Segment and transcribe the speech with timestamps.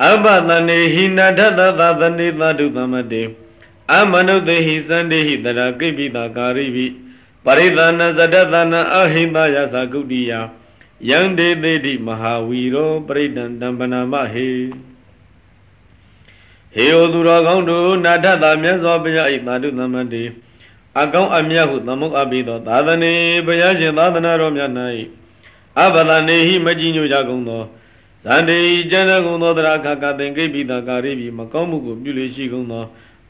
[0.00, 3.22] အဘသနေဟိနာထသသသနေသတုသမတေ
[3.92, 6.86] အမနုတေဟိစန္ဒေဟိတရာကိပိတာကာရိပိ
[7.44, 10.32] ပရိသနာဇဒသနာအဟိတယသကုတိယ
[11.08, 14.48] ယံဒေသေတိမဟာဝီရောပရိဒံတံပနာမဟေ
[16.74, 20.22] ဟေဩသူတော်ကောင်းတို့နာထတာမြတ်စွာဘုရား၏သာဓုသမတေ
[21.00, 23.12] အကောင်းအမြတ်ဟုသမုတ်အပ်ပြီးသော သာသနေ
[23.46, 24.70] ဘုရားရှင်သာသနာတော်မြတ်၌
[25.80, 27.62] အဘဒနေဟိမကြည်ညိုကြကုန်သော
[28.24, 28.58] ဇန္တိ
[28.90, 32.84] ကျမ်းတော်ကုန်သောတရာခကသင်္ကိပိတာကာရိပိမကောင်းမှုကိုပြုလေရှိကုန်သော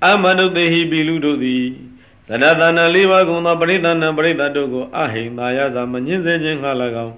[0.05, 1.65] အမနုတေဟိပိလူတို့သည်
[2.29, 6.69] ဇဒသနာလေးပါးကုန်သောပရိသနာပရိသတ်တို့ကိုအဟိန်သာယသာမညှင်းစေခြင်းငှ၎
[7.07, 7.15] င်း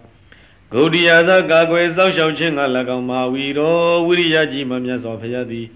[0.72, 2.64] ဂုတိယာသကာကွယ်စောက်ရှောက်ခြင်းငှ၎
[2.96, 5.66] င်းမာဝီရောဝိရိယကြီးမှမြတ်စွာဘုရားသည်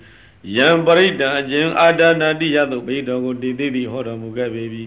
[0.56, 4.84] ယံပရိဒံအကျဉ်အာဒနာတိယသို့ပေတော်ကိုတည်သိသည်ဟောတော်မူခဲ့ပေပြီ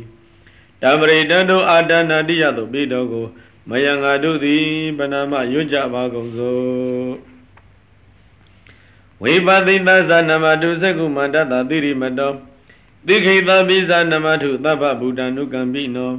[0.81, 3.25] တံပရိဒံတို့အာဒနာတိယသို့ပေတော်ကို
[3.69, 4.65] မယံငါတို့သည်
[4.97, 7.11] ပဏာမရွတ်ကြပါကုန်စို့
[9.21, 12.33] ဝိပသိသသနမတုသကုမန္တတသီရိမတော
[13.07, 16.11] တိခိတပိဇာနမထုသဗ္ဗဗုဒ္ဓ ानु ကံပိနော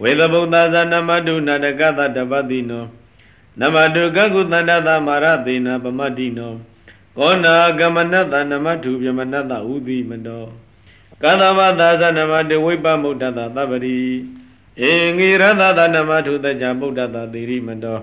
[0.00, 2.84] ဝေသဗုဒ္ဓဇာနမတုနာတကသတပတိနော
[3.60, 6.52] နမတုကကုတန္တသမာရသေနပမတ္တိနော
[7.16, 10.44] ကောနာကမနတနမထုပြမနတဥတိမတော
[11.22, 13.98] ကသဗ္ဗသာဇနမတုဝိပမုဒ္ဒတသဗ္ဗရိ
[14.88, 17.98] ဧငိရသသနမထုတကြဗုဒ္ဓတသေရိမတော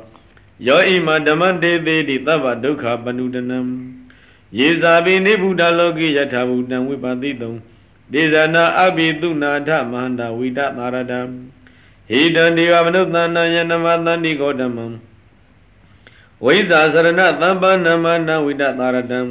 [0.67, 3.59] ယောဣမဓမ္မတေတိတိသဗ္ဗဒုက္ခပနုဒနံ
[4.59, 7.53] ယေဇာပိနိဗ္ဗုဒ္ဓလောကိယထာဘူတံဝိပတိတုံ
[8.13, 11.19] ဒေဇနာအဘိတုနာထမဟန္တာဝိတသာရတံ
[12.09, 14.85] ဟိတံဒီဝမနုဿန္နယနမသန္တိကောဓမံ
[16.45, 19.27] ဝိဇာစရဏသမ္ပနမနဝိတသာရတံဣ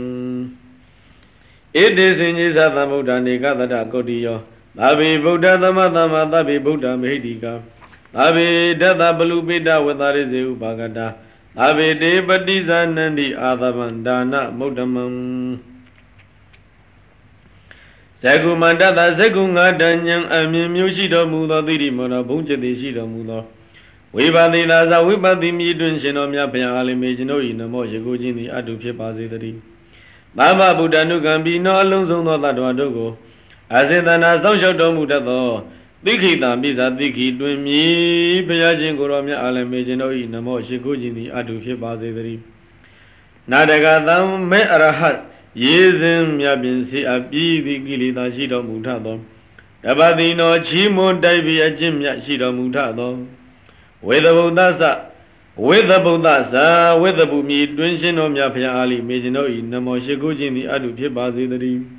[1.97, 4.39] တိစင်ကြီးသသမ္ဗုဒ္ဓနေကတတကုတ္တိယော
[4.79, 7.55] သာဘိဗုဒ္ဓသမသမ္မာသဗ္ဗိဗုဒ္ဓမေဟိတိကာ
[8.15, 8.47] သာဘိ
[8.81, 11.07] ဒတပလူပိတဝတ္တရိစေဥပါကတာ
[11.57, 15.05] သာဘိတေပတိဇာနန္တိအာသဗန္ဒါနမုဒ္ဓမံ
[18.21, 23.43] ဇဂုမန္တတဇဂုငါတညံအမြင်မျိုးရှိတော်မူသောသီရိမောတော်ဘုံကျတိရှိတော်မူသော
[24.17, 29.59] ဝိပါတိသာဇဝိပတိမြည်တွင်ရှင်တော်မြတ်ဘုရားအားလိမေကျွန်ုပ်၏နမောရကိုချင်းသည်အတုဖြစ်ပါစေတည်း
[30.39, 33.11] သာမဗုဒ္ဓနုကံပြီးနောအလုံးစုံသောတ attva တို့ကို
[33.75, 35.47] အစေတနာစောင့်ရှောက်တော်မူတတ်သော
[36.05, 42.43] သိခိတံပိစာသိခိတွင်မြည်ဘုရားရှင်ကိုယ်တော်မြတ်အားလိမေကျွန်ုပ်၏နမောရကိုချင်းသည်အတုဖြစ်ပါစေတည်း
[43.51, 44.17] နာတကသံ
[44.51, 45.19] မေအရဟတ်
[45.63, 49.17] ရေစဉ်မြတ်ပင်စေအပြီးသည်ကိလေသာရှိတော်မူထသော
[49.85, 53.13] တပတိနောချီးမွန်တိုက်ပြီးအကျင့်မြတ်ရှိတော်မူထသော
[54.07, 54.83] ဝေသဗုဒ္ဓသ
[55.67, 56.67] ဝေသဗုဒ္ဓဇာ
[57.01, 61.96] ဝေသဗုမြည်တွင်ရှင်တော်မြတ်ဖျားအားလိမေကျွန်တော်ဤနမောရှိခိုးခြင်းသည်အတုဖြစ်ပါစေတည်း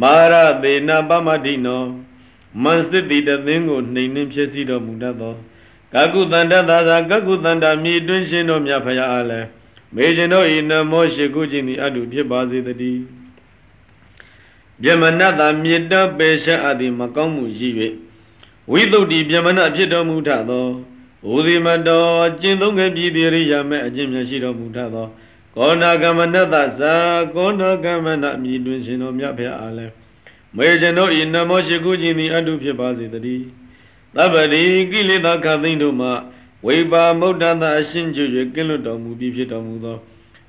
[0.00, 1.82] မာရသေနပမတိနော
[2.62, 5.34] မနစတိတသင်းကိုနှိမ်နှင်းဖြစ်စီတော်မူတတ်သော
[5.94, 9.48] ကကုတန္တသာသာကကုတန္တမြည်တွင်ရှင်တော်မြတ်ဖျားအားလည်း
[9.94, 13.02] မေကျွန်တို့ဤနမောရှိကုခြင်းသည်အတုဖြစ်ပါစေတည်း
[14.82, 17.68] ပြမနတမြေတ္တပေရှအပ်သည်မကောင်းမှုရှိ၍
[18.70, 20.66] ဝိသုဒ္ဓိပြမနဖြစ်တော်မူထသော
[21.26, 25.06] ဘုဇိမတော်ကျင့်သုံးခဲ့ပြီးတိရိယာမဲ့အကျင့်မြတ်ရှိတော်မူထသော
[25.56, 26.56] ကောဏကမနတသ
[27.34, 29.92] ကောဏကမနအမိတွင်ရှင်တော်မြတ်ဖျားအားလည်း
[30.56, 33.44] မေကျွန်တို့ဤနမောရှိကုခြင်းသည်အတုဖြစ်ပါစေတည်း
[34.14, 36.08] သဗ္ဗတိကိလေသာခသိမ့်တို့မှ
[36.66, 38.24] ဝိပါမုဒ္ဒတအရှင်းကျွ၍
[38.54, 39.96] ကင်းလွတ်တော်မူပြီးဖြစ်တော်မူသော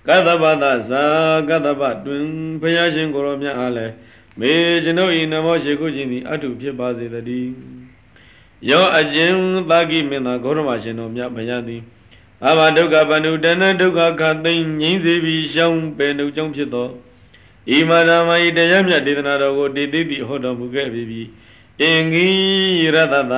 [0.07, 1.03] ကသဗ္ဗသဇာ
[1.49, 2.23] ကသဗ္ဗတွင်
[2.61, 3.93] ဘုရားရှင်ကိုရောမြတ်အားလည်း
[4.39, 4.51] မေ
[4.83, 7.51] ကျွန်ုပ်ဤနမောရှိခုခြင်းသည်အထုဖြစ်ပါစေတည်း
[8.69, 9.33] ယောအကျဉ်
[9.69, 11.81] သာကိမင်းသာဂေါရမရှင်တော်မြတ်ဘုရားသည်
[12.45, 16.87] အဘဒုက္ခပန္နုတဏဒုက္ခခသိမ့်ငြိမ့်စေပြီးရှောင်းပယ်နှုတ်ကြောင့်ဖြစ်သော
[17.71, 21.27] ဣမနာမဤတရားမြတ်ဒေသနာတော်ကိုတည်တည်သည်ဟောတော်မူခဲ့ပြီး
[21.81, 22.27] အင်္ဂိ
[22.81, 22.97] ရတ
[23.31, 23.35] တ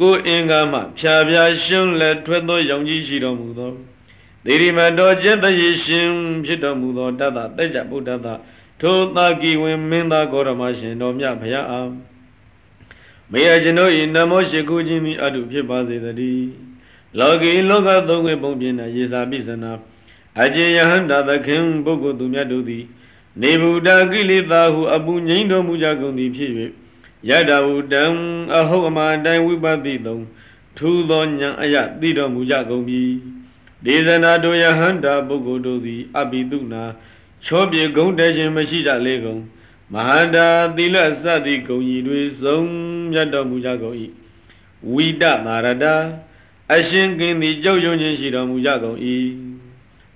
[0.00, 3.70] ကိုအင်္ဂါမှဖြာဖြာရှုံးလက်ထွက်သောရောင်ကြီးရှိတော်မူသော
[4.44, 6.08] ဒေရိမတော်ကျက်တရေရှင်
[6.44, 8.34] ဖြစ်တော်မူသောတတသက်ကြဗုဒ္ဓသာ
[8.80, 11.88] ထိုသာကိဝင်မင်းသားဂေါရမရှင်တော်မြတ်ဘုရားအား
[13.32, 16.65] မေယကျွန်ုပ်ဤနမောရှိခုခြင်းမိအတုဖြစ်ပါစေတည်း
[17.18, 19.72] လောကီလောကသုံးခွင့်ပုံပြင်နာရေစာပိစနာ
[20.42, 22.84] အကျေယဟန္တာသခင်ပုဂ္ဂိုလ်သူမြတ်တို့သည်
[23.42, 26.50] နေဗုဒ္ဓကိလေသာဟုအပူငိမ့်တော်မူကြကုန်သည်ဖြစ်၍
[27.28, 28.04] ယတဝုတံ
[28.58, 30.18] အဟုတ်အမှန်တိုင်းဝိပဿိသုံ
[30.76, 33.02] ထူသောဉာဏ်အယသိတော်မူကြကုန်ပြီ
[33.84, 36.82] ဒေသနာတို့ယဟန္တာပုဂ္ဂိုလ်တို့သည်အပိတုနာ
[37.44, 39.40] ချောပြေဂုံတဲခြင်းမရှိကြလေကုန်
[39.92, 42.58] မဟာတာသီလစသည်ဂုံကြီးတွေစုံ
[43.12, 43.96] မြတ်တော်မူကြကုန်၏
[44.92, 45.94] ဝိတမာရတာ
[46.74, 48.98] အရှင်ကင်းသည်ကြောက်ရွံ့ခြင်းရှိတော်မူကြကုန်၏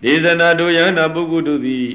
[0.02, 1.86] ဒေသနာတို့ယဟန္တာပုဂ္ဂိုလ်တို့သည်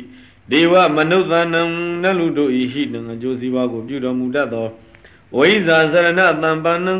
[0.51, 1.61] ဒေဝမနုဿာနံ
[2.03, 4.67] နလူတို့ဤဟိနံအကျိုးစီးပွားကိုပြုတော်မူတတ်သော
[5.35, 6.95] ဝိဇာစရဏတံပန္နံ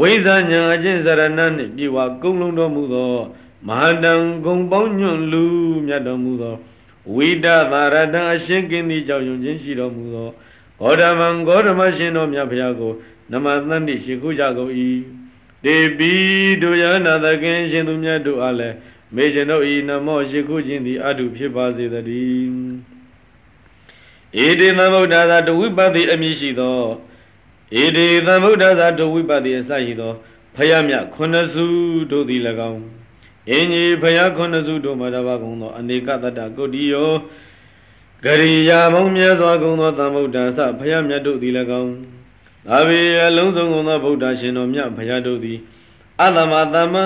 [0.00, 3.12] ဝိဇာညာအချင်းစရဏနှင့်ပြေဝကုံလုံးတော်မူသော
[3.68, 4.12] မဟာတံ
[4.44, 5.44] ဂုံပေါင်းညွန့်လူ
[5.86, 10.28] မြတ်တော်မူသောဝဝိဒသာရတံအရှင်ကင်းသည်ကြောင့်ယုံခြင်းရှိတော်မူသော
[10.80, 12.92] ဂေါတမံဂေါတမရှင်တော်မြတ်ဖရာကို
[13.32, 14.72] နမသန္တိရှိခိုးကြကုန်၏
[15.66, 16.12] တေပိ
[16.62, 18.76] တို့ယနာသခင်ရှင်သူမြတ်တို့အားလည်း
[19.14, 22.50] မေကျွန်ုပ်ဤနမောရှိခိုးခြင်းသည်အတုဖြစ်ပါစေတည်း
[24.44, 26.80] ဧတေသမုဒ္ဒါသာတဝိပတိအမည်ရှိသော
[27.82, 30.12] ဧတေသမုဒ္ဒါသာတဝိပတိအစရှိသော
[30.54, 31.64] ဖယမြခုနှစ်စု
[32.10, 32.40] တို့သည်၎
[32.70, 32.82] င်း
[33.50, 37.10] အင်းကြီးဖယခုနှစ်စုတို့မှာတပါကုန်သောအနေကတတ္တကုတ္တိယော
[38.24, 41.52] ဂရိယာမုံမြဲစွာကုန်သောသမုဒ္ဒါစဖယမြတ်တို့သည်၎
[41.82, 41.92] င်း
[42.68, 45.58] သာဝေအလုံးစုံကုန်သောဗုဒ္ဓရှင်တော်မြတ်ဖယတို့သည်
[46.22, 46.96] အတ္တမတမ္မ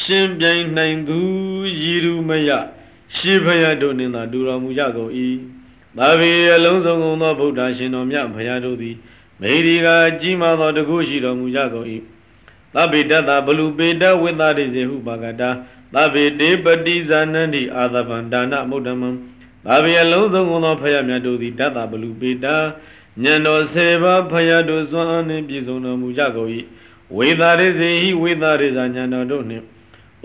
[0.00, 1.18] ရှင်ပြိုင်နိုင်သူ
[1.80, 2.50] ရည်ရူမယ
[3.16, 5.12] ရှေးဖယတို့နှင့်သာတူတော်မူကြကုန်၏
[5.98, 8.96] သာဝေအလုံးစုံကုန်သောဗုဒ္ဓရှင်တော်မြတ်ဖယတို့သည်
[9.40, 9.88] မေဒီက
[10.20, 11.86] ကြီးမားသောတကုရှိတော်မူကြကုန်၏
[12.74, 15.50] သဗ္ဗေတတဘလူပေတဝိသရိစေဟုပါကတာ
[15.94, 19.10] သဗ္ဗေတေပတိဇာနန္တိအာသဗံဒါနမုဒ္ဓမံ
[19.66, 22.56] သာဝေအလုံးစုံကုန်သောဖယမြတ်တို့သည်တတဘလူပေတာ
[23.22, 26.50] ညံတော်ဆေပါဖယတို့စွမ်းအားနှင့်ပြည့်စုံတော်မူကြကုန်၏
[27.16, 29.64] ဝေသာရိစေဟိဝေသာရိဇာညံတော်တို့နှင့်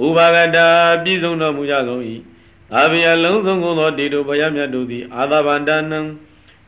[0.06, 0.68] ဥပါကတာ
[1.04, 2.04] ပြည့်စုံတော်မူကြကုန်၏
[2.76, 6.00] အာဘိယလုံးစုံကုန်သောတေတို့ဘုရားမြတ်တို့သည်အာသဗန္တနံ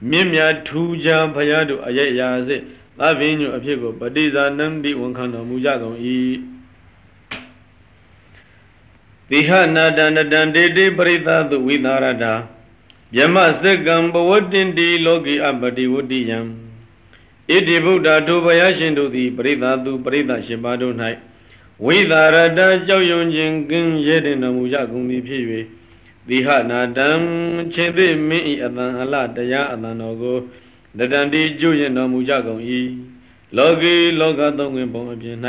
[0.10, 2.58] မြင့်မြတ်ထူးခြားဘုရားတို့အယက်ရာစေ
[3.00, 5.98] သဗ္ဗညုအဖြစ်ကိုပฏิဇာနံတိဝန်ခံတော်မူကြကုန်၏
[9.30, 12.34] တိဟနာတန္တံတေတိပရိသသုဝိသရတာ
[13.18, 20.96] ယမစက္ကံဘဝတင်တိလောကီအပတိဝတ္တိယံဣတိဗုဒ္ဓထိုဘုရားရှင်တို့သည်ပရိသသူပရိသရှင်ပါတို့၌
[21.86, 25.44] ဝိသရတကြောက်ရွံ့ခြင်းကင်းရဲတင်တော်မူကြကုန်သည်ဖြစ်၍
[26.28, 27.10] သီဟနာတံ
[27.74, 30.38] ချင်းသိမင်းဤအတန်အလတရားအတန်တော်ကို
[30.98, 32.62] တတန်တိကျွရင်တော်မူကြကုန်၏
[33.58, 35.38] လောကီလောကသုံးဝင်ပုံအပြင်၌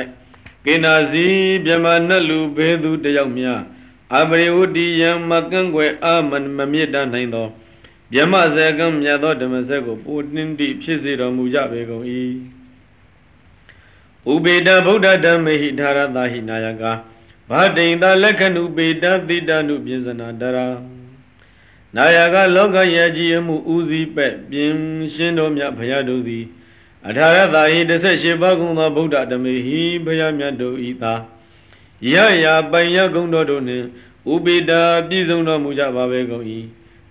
[0.65, 1.27] ကိနာစီ
[1.65, 3.61] မြမနတ်လူဘေသူတယောက်များ
[4.13, 7.47] အပရိဝတ္တိယံမကန့်ွယ်အာမမမြစ်တနိုင်သော
[8.13, 12.05] မြမဇေကံမြတ်သောဓမ္မစက်ကိုပူတင်းတိဖြစ်စေတော်မူကြပေကုန်၏
[14.33, 16.93] ဥပေတဗုဒ္ဓဓမ္မေဟိဓာရတာဟိနာယကာ
[17.51, 20.67] ဘာတိန်တာလက္ခဏုပေတတိတနုပြင်စနာတရာ
[21.97, 24.73] နာယကလောကယကြီးအမှုဦးစီးပဲ့ပြင်
[25.15, 26.45] ရှင်းတော်မြတ်ဘုရားတို့သည်
[27.09, 31.15] အထာရတာဟိ18ပါးကုံသောဗုဒ္ဓဓမေဟိဘုရားမြတ်တို့ဤသာ
[32.13, 32.15] ရ
[32.45, 33.87] ရပိုင်ရကုံတော်တို့နှင့်
[34.33, 36.45] ဥပေတာပြည့်စုံတော်မူကြပါပဲကုန်၏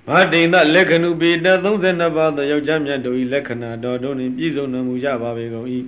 [0.08, 5.68] ဘာတိန်သလက္ခဏုပေတ32ပါးသောယောက်ျားမြတ်တို့၏လက္ခဏာတော်တို့နှင့်ပြည့်စုံတော်မူကြပါပဲကုန်၏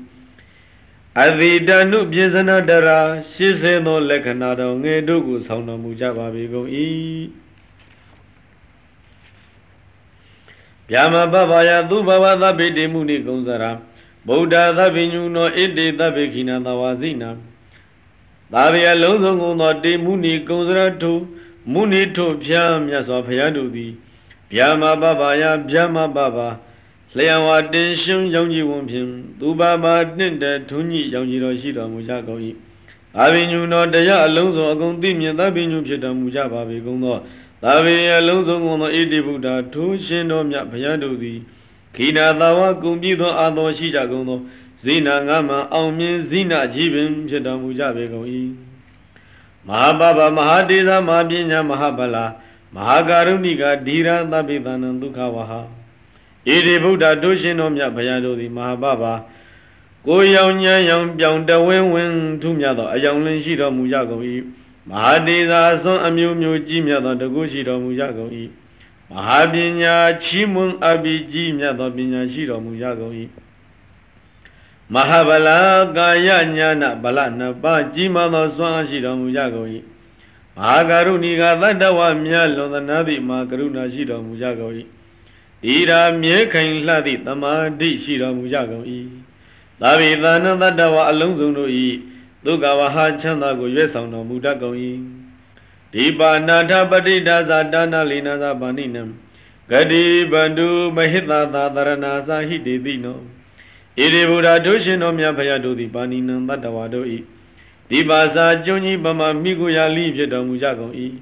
[1.23, 2.99] အသီတနုပြဇနတရာ
[3.35, 6.69] 80သောလက္ခဏာတော်ငယ်တို့ကိုဆောင်တော်မူကြပါပေကုန်၏
[10.91, 13.71] ဗျာမပပယသူဘဝသဗ္ဗေတိမုနိကုံစရာ
[14.27, 17.29] ဗုဒ္ဓသဗ္ဗညုနောဣတိသဗ္ဗေခိနာသဝါစိနာ
[18.55, 21.13] သာဝေအလုံးစုံကုန်သောတေမုနိကုံစရာထု
[21.73, 23.91] မုနိထုဖျားမြတ်စွာဘုရားတို့သည်
[24.51, 26.37] ဗျာမပပယဗျာမပပ
[27.17, 29.07] လျံဝတင်ရှုံရောင်ကြီးဝန်ဖြင့်
[29.39, 32.41] သူပါပါတင့်တဲ့ထုံးကြီးရောင်ကြီးတော်ရှိတော်မူကြကုန်၏
[33.19, 37.17] အာဘိညုတော်တရားအလုံးစုံအကုန်သိမြင်သဗ္ဗညုဖြစ်တော်မူကြပါပေကုန်သော
[37.63, 41.39] သာဝေအလုံးစုံကုန်သောဣတိဗုဒ္ဓထိုးရှင်တော်မြတ်ဘုရားတို့သည်
[41.95, 44.39] ခိနာသာဝကုံပြည့်သောအာတော်ရှိကြကုန်သော
[44.85, 48.27] ဇိနာငါမှအောင်မြင်ဇိနာကြီးပင်ဖြစ်တော်မူကြပေကုန်၏
[49.67, 52.25] မဟာပပမဟာတေသမဟာပညာမဟာဗလာ
[52.75, 55.59] မဟာကာရုဏိကဓီရသဗ္ဗေသနံဒုက္ခဝဟာ
[56.47, 59.03] ဣတိဗုဒ္ဓတို့ရှင်တော်မြတ်ဘုရားတို့သည်မဟာပပ
[60.07, 64.23] ကိုရောင်ညံရောင်ပြောင်တဝင်းဝင်းထူးမြတ်သောအယောင်လင်းရှိတော်မူကြကုန်၏
[64.89, 68.31] မဟာတေသာဆွန်အမျိုးမျိုးကြီးမြတ်သောတကုရှိတော်မူကြကုန်၏
[69.11, 73.13] မဟာပညာချီးမွမ်းအပ်ပြီးကြီးမြတ်သောပညာရှိတော်မူကြကုန်၏
[74.93, 75.57] မဟာဗလာ
[75.97, 79.69] ကာယညာနာဗလနှစ်ပါးကြီးမားသောစွမ်းအားရှိတော်မူကြကုန်၏
[80.57, 84.73] မဟာကရုဏီကသတ္တဝမြတ်လွန်သနာသည်မှာကရုဏာရှိတော်မူကြကုန်၏
[85.73, 88.85] ဤရာမြဲခိုင်လှသည့်တမာတိရှိတော်မူကြကုန်၏
[89.81, 91.71] သာဝေသနတတဝအလုံးစုံတို့၏
[92.45, 94.77] ဒုက္ခဝဟချမ်းသာကိုရွေးဆောင်တော်မူတတ်ကုန်၏
[95.93, 99.03] ဒီပါဏာထပတိဒါဇာဒါနာလိနာဇာပါဏိနံ
[99.71, 103.19] ဂတိဗန္တုမဟိတသာသရဏာသာဟိတေတိနော
[103.97, 107.07] ဣရိဗုဒ္ဓတို့ရှင်တော်မြတ်ဖရာတို့သည်ပါဏိနံတတဝါတို့၏
[107.89, 110.93] ဒီပါစာကျွန်းကြီးပမာမိကိုရာလိဖြစ်တော်မူကြကုန်၏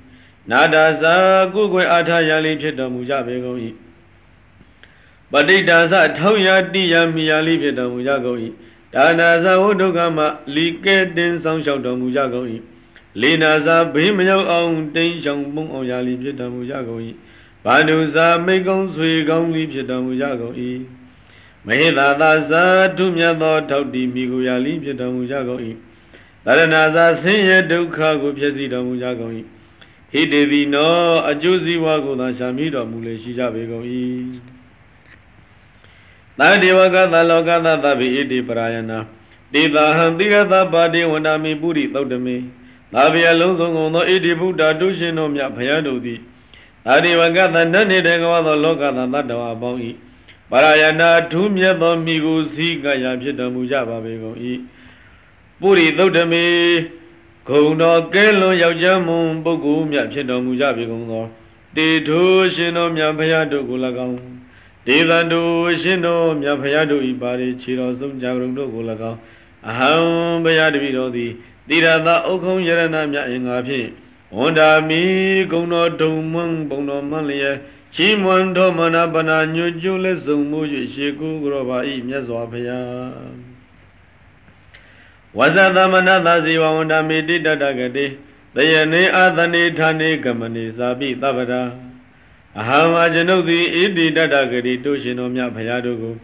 [0.51, 1.13] နာဒာစာ
[1.53, 3.59] ကုကွယ်အားထားရာလိဖြစ်တော်မူကြပေကုန်၏
[5.31, 8.39] ပဋိဒါသထောင်းရတိယမိယာလိဖြစ်တော်မူကြကုန်၏
[8.95, 10.19] ဒါနာဇဝုဒုက္ခမ
[10.55, 12.47] လီကဲတင်ဆောင်လျှောက်တော်မူကြကုန်၏
[13.21, 17.01] လေနာဇာဘေးမရောက်အောင်တိန်ချောင်ပုံအောင်ရာလိဖြစ်တော်မူကြကုန်၏
[17.65, 20.55] ဘာဒုဇာမိကောင်းဆွေကောင်းလိဖြစ်တော်မူကြကုန်၏
[21.67, 22.63] မဟိသာသာဇာ
[22.97, 25.61] ထုမြတ်သောထောက်တီမိကိုရာလိဖြစ်တော်မူကြကုန်၏
[26.45, 29.33] တရဏဇာဆင်းရဲဒုက္ခကိုဖြစ်စီတော်မူကြကုန်၏
[30.11, 30.93] ဟိတေတိနော
[31.29, 33.85] အကျိုးစည်းဝါကိုသာရှာမိတော်မူလေရှိကြပေကုန်၏
[36.39, 38.99] သာဒေဝကသလောကသသဗ္ဗိဣတိပရာယနာ
[39.53, 42.37] တေသာဟံတိရသပါတိဝန္ဒမိပုရိသုတ်တမေ
[42.93, 46.19] သာဗျာလုံးစုံကုန်သောဣတိဗုဒ္ဓတုရှင်တို့မြတ်ဘုရားတို့သည်
[46.89, 49.79] အာဒီဝကသနတ်နေတဲ့ကဝသောလောကသတ္တဝါပေါင်း၏
[50.53, 54.37] ပရာယနာထူးမြတ်သောမိကိုစီကရာဖြစ်တော်မူကြပါပေကုန်၏
[55.59, 56.45] ပုရိသုတ်တမေ
[57.47, 61.25] ဂုံတော်ကဲလွန်ယောက်ျားမွန်ပုဂ္ဂိုလ်မြတ်ဖြစ်တော်မူကြပေကုန်သော
[61.75, 64.17] တေထိုရှင်တော်မြတ်ဘုရားတို့ကို၎င်း
[64.87, 65.41] ဒေသန္တု
[65.81, 69.19] ရှင်တော်မြတ်ဘုရားတို့၏ပါရိခြေတော်ဆုံးကြရုံတို့ကို၎င်း
[69.69, 69.91] အဟံ
[70.43, 71.31] ဘုရားတပည့်တော်သည်
[71.69, 73.87] တိရသဥခုံယရဏမြတ်အင်္ဂါဖြင့်
[74.37, 75.01] ဝန္တာမီ
[75.51, 77.57] ဂုံတော်ဒုံမွန်းဘုံတော်မန်းလျက်
[77.95, 80.59] ချီးမွမ်းတော်မနာပနာညွတ်ကျုလက်စုံမှု၍
[80.93, 83.43] ရှေကူကြောပါ၏မြတ်စွာဘုရား
[85.37, 88.05] ဝဇသမနသဇီဝဝန္တာမီတိတတကတိ
[88.55, 91.61] တယနေအာသနေဌာနေကမနေသာပိသဗ္ဗရာ
[92.59, 96.15] အဟံဝကျွန်ုပ်သည်ဣတိတတကတိတို့ရှင်တော်မြတ်ဘုရားတို့ကို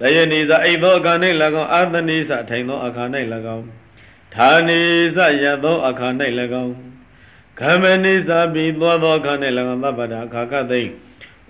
[0.00, 1.12] တယနေသာအိသောအခါ၌၎
[1.62, 3.04] င်းအာသနေစထိုင်သောအခါ၌၎
[3.56, 3.66] င်း
[4.34, 4.80] ဌာနေ
[5.16, 6.08] စရသောအခါ၌၎
[6.64, 6.74] င်း
[7.60, 9.32] ခမနိစာပိသောသောအခါ၌၎
[9.72, 10.82] င်းသဗ္ဗတာအခါကသိ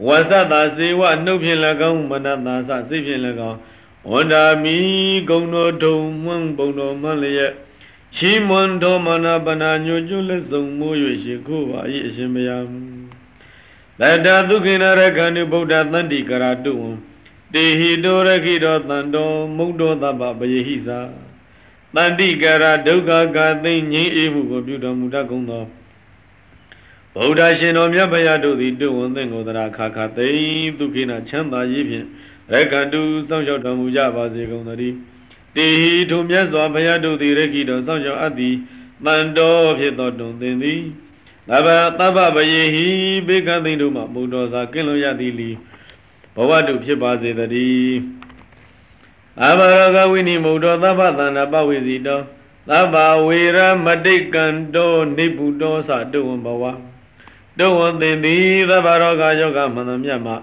[0.06, 3.58] ဝဇ္ဇတာစေဝနှုတ်ဖြင့်၎င်းမနတာစစိဖြင့်၎င်း
[4.10, 4.76] ဝန္တာမီ
[5.28, 7.52] ဂုံတော်ထုံမှန်းဘုံတော်မှန်းလျက်
[8.16, 12.64] ချီးမွန်တော်မနာပနာညွကျွလက်စုံမိုး၍ရှိခိုးပါ၏အရှင်ဘုရား
[14.00, 16.90] တတဒုက္ခိနရခန္တုဗုဒ္ဓသန္တိကရာတုဝံ
[17.54, 21.00] တေဟိတောရခိတောတန်တော်မုဒ္ဒောတပ္ပပယေဟိသာ
[21.94, 25.64] တန္တိကရာဒုက္ခကာသိငြိမ်းအေးမှုကိုပြုတော်မူတတ်ကုန်သော
[27.14, 30.30] ဗုဒ္ဓရှင်တော်မြတ်ဗျာတို့သည်တုဝံသင်္ကိုတရာခါခါသိ
[30.78, 32.06] ဒုက္ခိနချမ်းသာရေးဖြင့်
[32.52, 34.96] ရကန္တုစောင့်ရှောက်တော်မူကြပါစေကုန်သတည်း
[35.56, 38.54] တေဟိထုမြတ်စွာဘုရားတို့သည်ရခိတော်စောင့်ရှောက်အပ်သည်
[39.04, 40.80] တန်တော်ဖြစ်သောတုံသင်သည်
[41.48, 42.88] သဗ္ဗသဗ္ဗပယေဟိ
[43.28, 45.50] ဘေကသိတို့မှမုတော်စာကင်းလွန်ရသည်လီ
[46.34, 47.98] ဘဝတုဖြစ်ပါစေတည်း
[49.44, 52.20] အဘရကဝိနိမုတ်တော်သဗ္ဗသန္တာပဝေစီတော
[52.70, 52.96] သဗ္ဗ
[53.26, 56.64] ဝေရမတိကံတောနိဗ္ဗုတောသတုဝံဘဝ
[57.58, 60.36] တုဝံသင်သည်သဗ္ဗရောဂယောဂမန္တမြတ်မှာ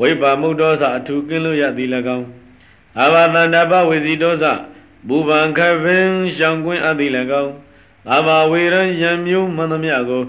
[0.00, 2.26] ဝိပါမုတ်တော်စအထူးကင်းလို့ရသည်၎င်း
[3.02, 4.44] အဘာတန္တပဝေစီတော်စ
[5.08, 7.12] ဘူပံခပင်ရှောင်ကွင်းအပ်သည်၎
[7.42, 7.52] င်း
[8.16, 10.24] အဘာဝေရံယံမျိုးမန္တမြတ်ကို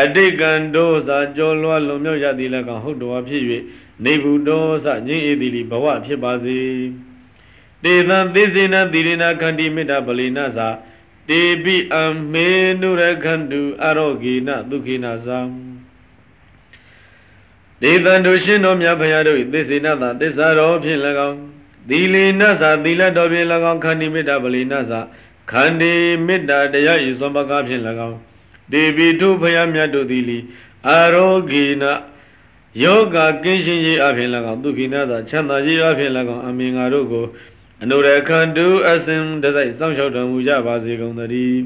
[0.00, 3.42] အတိတ်ကံဒောစာကြောလွှားလွန်မြောက်ရသည်၎င်းဟုတ်တော်ဖြစ်၍
[4.04, 6.58] နေဘူးတော်စငြိမ့်အေသည်လီဘဝဖြစ်ပါစေ
[7.84, 10.68] တေသံသေစေနတိရိနာခန္တိမေတ္တာပလီနာစာ
[11.28, 11.96] တေပိအ
[12.32, 12.48] မေ
[12.80, 15.40] နုရခန္တုအရောဂေနဒုခိနာသံ
[17.82, 21.38] ဒေသံတို့ရှင်တော်မြတ်ဘုရားတို့၏သစ္စေနသာသစ္စာတော်ဖြင့်၎င်း
[21.88, 25.00] သီလေနသာသီလတော်ဖြင့်၎င်းခန္တီမေတ္တာပလီနသာ
[25.50, 25.92] ခန္တီ
[26.26, 28.18] မေတ္တာတရားဤသွန်ပကားဖြင့်၎င်း
[28.72, 30.38] ဒေဝီထုဘုရားမြတ်တို့သည်လီ
[30.88, 31.84] အာရောဂေန
[32.82, 37.26] ယောဂကင်းရှင်းရေးအဖြစ်၎င်းဒုက္ခိနသာချမ်းသာရေးအဖြစ်၎င်းအမင်္ဂါတို့ကို
[37.82, 41.58] အနုရခန္တုအစင်တစိုက်စောင့်ရှောက်တော်မူကြပါစေကုန်သတည်း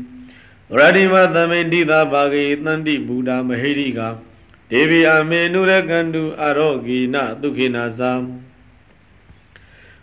[0.78, 4.08] ရတိမသမိတိသာဘာဂေတန္တိဘုဒ္ဓမဟိရိကာ
[4.70, 8.12] ဒေဝီအမေနုရကန္တုအရောဂိနဒုက္ခိနာသံ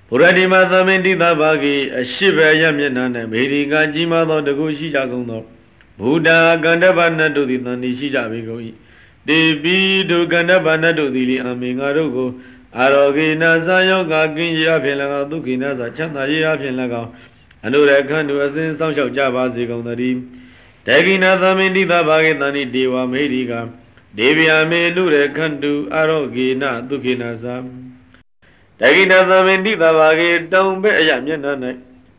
[0.08, 5.42] ဘုရတိမသမိတိသဘာဂိအရှိဘရမျက်နှာ၌မေဒီကကြီးမားသောတကုရှိကြကုန်သော
[6.00, 6.30] ဘုဒ္ဓ
[6.64, 8.62] ကန္တဗနတ်တို့သည်တန်တိရှိကြပေကုန်၏
[9.28, 9.78] တေပိ
[10.10, 12.30] ဒုကန္တဗနတ်တို့သည်လီအမေငါတို့ကို
[12.78, 17.10] အာရောဂိနာဇာယောဂကင်းရဖြင့်၎င်းဒုက္ခိနာဇာချမ်းသာရဖြင့်၎င်း
[17.66, 20.18] အနုရခန္တုအစဉ်စောင့်ရှောက်ကြပါစေကုန်သတည်း
[20.88, 23.54] တေကိနာသမိတိသဘာဂိတန်တိဒေဝမေဒီက
[24.18, 27.56] ဒေဝယမေလူရခန္တုအရောဂေနဒုက္ခိနာသံ
[28.80, 31.54] တဂိဏသမေတိတဘာဂေတောင်ပဲ့အရမျက်နှာ၌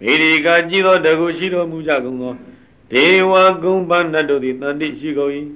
[0.02, 2.34] မေဒီကကြည်သောတကုရှိတော်မူကြကုန်သော
[2.92, 5.32] ဒေဝဂုံပနတ်တို့သည်တန်တိရှိကုန်၏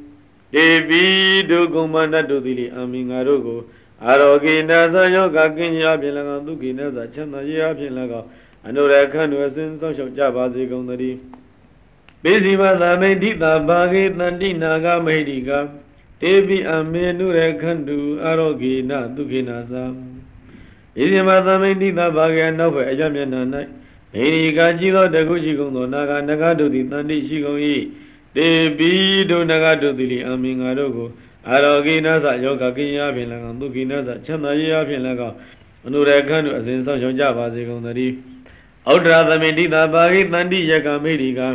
[0.55, 1.05] ဒေဝီ
[1.51, 3.61] ဒုဂုံပနတ်တို့သည်လေအမင်္ဂါတို့ကို
[4.05, 8.27] အာရောဂေနသယောဂကင်းရာဖြင့်၎င်းဒုက္ခိနသချမ်းသာရာဖြင့်၎င်း
[8.67, 11.19] အနုရခန္တုအစဉ်စောင့်ရှောက်ကြပါစေကုန်သတည်း
[12.23, 15.51] ပိစီမသာမိတိတဘာဂေတန္တိနာဂမိတိက
[16.23, 19.85] တေပိအမေနုရခန္တုအရောဂေနဒုက္ခိနာသံ
[20.97, 23.43] ဣတိမသမိတိသဘာဂေနောက်ဘက်အကြမျက်နှာ၌
[24.13, 27.61] မေရိကာကြည်သောတကုရှိကုန်သောနာဂနဂတို့သည်တန်တိရှိကုန်၏
[28.37, 28.49] တေ
[28.79, 28.91] ပိ
[29.31, 31.09] ဒုနဂတို့သည်အမင်္ဂါတို့ကို
[31.51, 35.37] အရောဂိနသယောဂကိယဖြင့်၎င်းဒုက္ခိနသချမ်းသာရဖြင့်၎င်း
[35.87, 38.15] အနုရခန္တုအစဉ်ဆောင်ရှောင်ကြပါစေကုန်သတည်း
[38.91, 41.49] ဩဒရာသမိတိသဘာဂေတန်တိယကမေရိကာ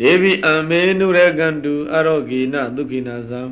[0.00, 3.42] ဒေဝိအမေနုရကန္တုအရောဂိနဒုက္ခိနာသံ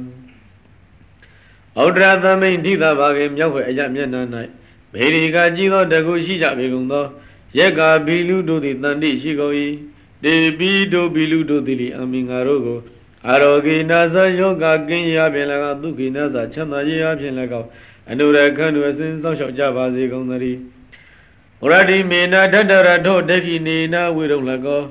[1.82, 4.22] ဩဒရာသမိန်ဓိသဘာကေမြောက်ွယ်အရမျက်နှာ၌
[4.92, 7.04] ဘေရီကကြည်သောတကုရှိကြပေကုန်သော
[7.56, 9.54] ယက်ကဘီလူတို့သည်တန်တိရှိကုန်၏
[10.24, 12.78] တေပိတို့ဘီလူတို့သည်လီအမင်္ဂါတို့ကို
[13.26, 17.68] အာရောဂိနာသယောဂကင်းရာဖြင့်၎င်းဒုက္ခိနာသချမ်းသာရေးအဖြင့်၎င်း
[18.10, 20.58] အနုရခန္ဓုအစဉ်စောင့်ရှောက်ကြပါစေကုန်သတည်း
[21.62, 24.82] ဝရတိမေနထတရထောဒက္ခိနေနဝိရုံလကော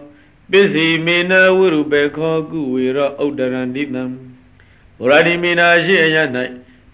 [0.51, 4.03] ပစ္စည်းမေနဝိရုပေခောကုဝေရောဥဒ္ဒရန္တိတံ
[5.01, 6.17] ဝရတိမေနရှိအယ၌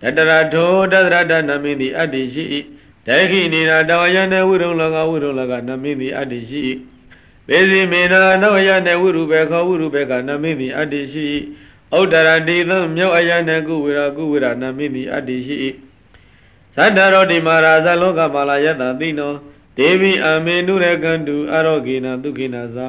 [0.03, 2.43] တတရထောတတရတနမင်းသည်အတ္တိရှိ၏
[3.07, 6.59] ဒက္ခိနေနာတောယနေဝိရုံလကဝိရုံလကနမင်းသည်အတ္တိရှိ၏
[7.47, 11.23] ပေစီမေနာနောယနေဝိရုပေခောဝိရုပေကနမင်းသည်အတ္တိရှိ၏
[11.97, 15.55] ဥဒ္ဒရန္တိသံမြောက်အယနေကုဝေရကုဝေရနမင်းသည်အတ္တိရှိ၏
[16.75, 19.33] သတ္တရောတိမာရာဇလောကပါလာယတသိနော
[19.77, 22.87] ဒေဝီအမေနုရကန္တုအရောဂေနဒုခိနာသံ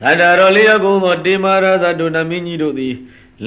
[0.00, 2.94] သတ္တရောလျက်ကုံသောတေမာရာဇဒုနမင်းကြီးတို့သည်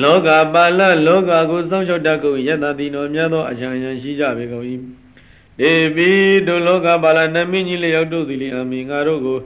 [0.02, 4.66] လောကပါလလောကကိုစောင့်ရှောက်တတ်ကုန်ယတတိနောမြတ်သောအချမ်းယံရှိကြပေကုန်၏
[5.60, 6.10] ဒေဝီ
[6.48, 9.40] တို့လောကပါလနမင်းကြီးလျက်တို့သည်လေအမေငါတို့ကို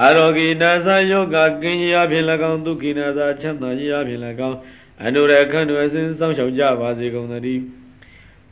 [0.00, 4.58] အာရောဂိနာသယောဂကင်းရာဖြင့်၎င်းဒုခိနာသချမ်းသာရာဖြင့်၎င်း
[5.04, 7.62] အနုရခန္ဓုအစဉ်စောင့်ရှောက်ကြပါစေကုန်သတည်း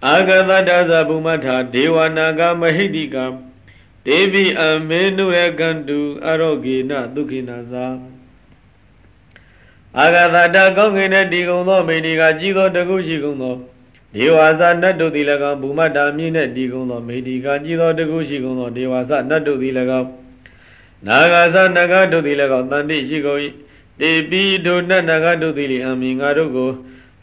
[0.07, 3.17] အာဂတတသဗုမထာဒေဝနာဂမဟိတိက
[4.07, 7.87] ဒေဝီအမေနုရကန္တုအရောဂေနဒုခိနာသာ
[9.99, 13.55] အာဂတတကောင်းကင်တဲ့ဒီကုံသောမိဏီကကြီးသောတကုရှိကုံသော
[14.15, 20.09] ဒေဝါစနတ်တို့သည်၎င်းဘူမတာမြင့်တဲ့ဒီကုံသောမိဏီကကြီးသောတကုရှိကုံသောဒေဝါစနတ်တို့သည်၎င်း
[21.07, 23.41] နာဂသနဂတို့သည်၎င်းတန်တိရှိကုန်၏
[24.01, 26.71] တေပိဒုနတ်နဂတို့သည်လေအမင်ငါတို့ကို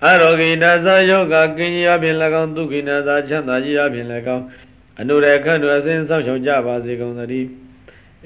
[0.04, 4.44] အရောဂိနာဇယောဂကင်းရာဖြင့်၎င်းဒုက္ခိနာဇချမ်းသာကြီးရာဖြင့်၎င်း
[5.00, 7.48] အနုရခန့်တို့အစဉ်ဆောက်ရှောက်ကြပါစေကုန်သတည်း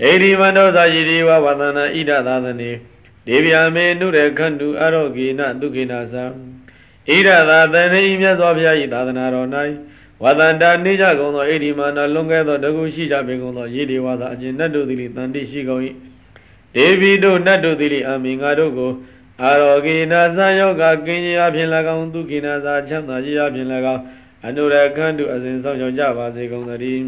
[0.03, 2.71] အေဒီမန္တောသာယိဒီဝဝသနာဣဒသာသနေ
[3.27, 6.13] ဒေဗျာမေနုရခန့်တုအရောဂိနာဒုက္ခိနာဇ
[7.07, 9.47] ဣဒသာသနေမြတ်စွာဘုရား၏သာသနာတော်၌
[10.23, 15.81] ဝတန္တာနေကြကုန်သောအေဒီမာနလွန်ကဲသောတကုရှိကြပေကုန်သောယေဒီဝါသာအကျဉ်နတ်တို့သည်တန်တိရှိကုန်၏
[16.75, 18.91] ဒေဝီတို့နတ်တို့သည်အမင်္ဂါတို့ကို
[19.43, 24.01] အာရောဂိနာသယောဂကင်းကြီးအဖြစ်၎င်းဒုက္ခိနာသာချမ်းသာကြီးအဖြစ်၎င်း
[24.45, 27.03] အနုရခန္တုအစဉ်ဆောင်ရောက်ကြပါစေကုန်သတည်း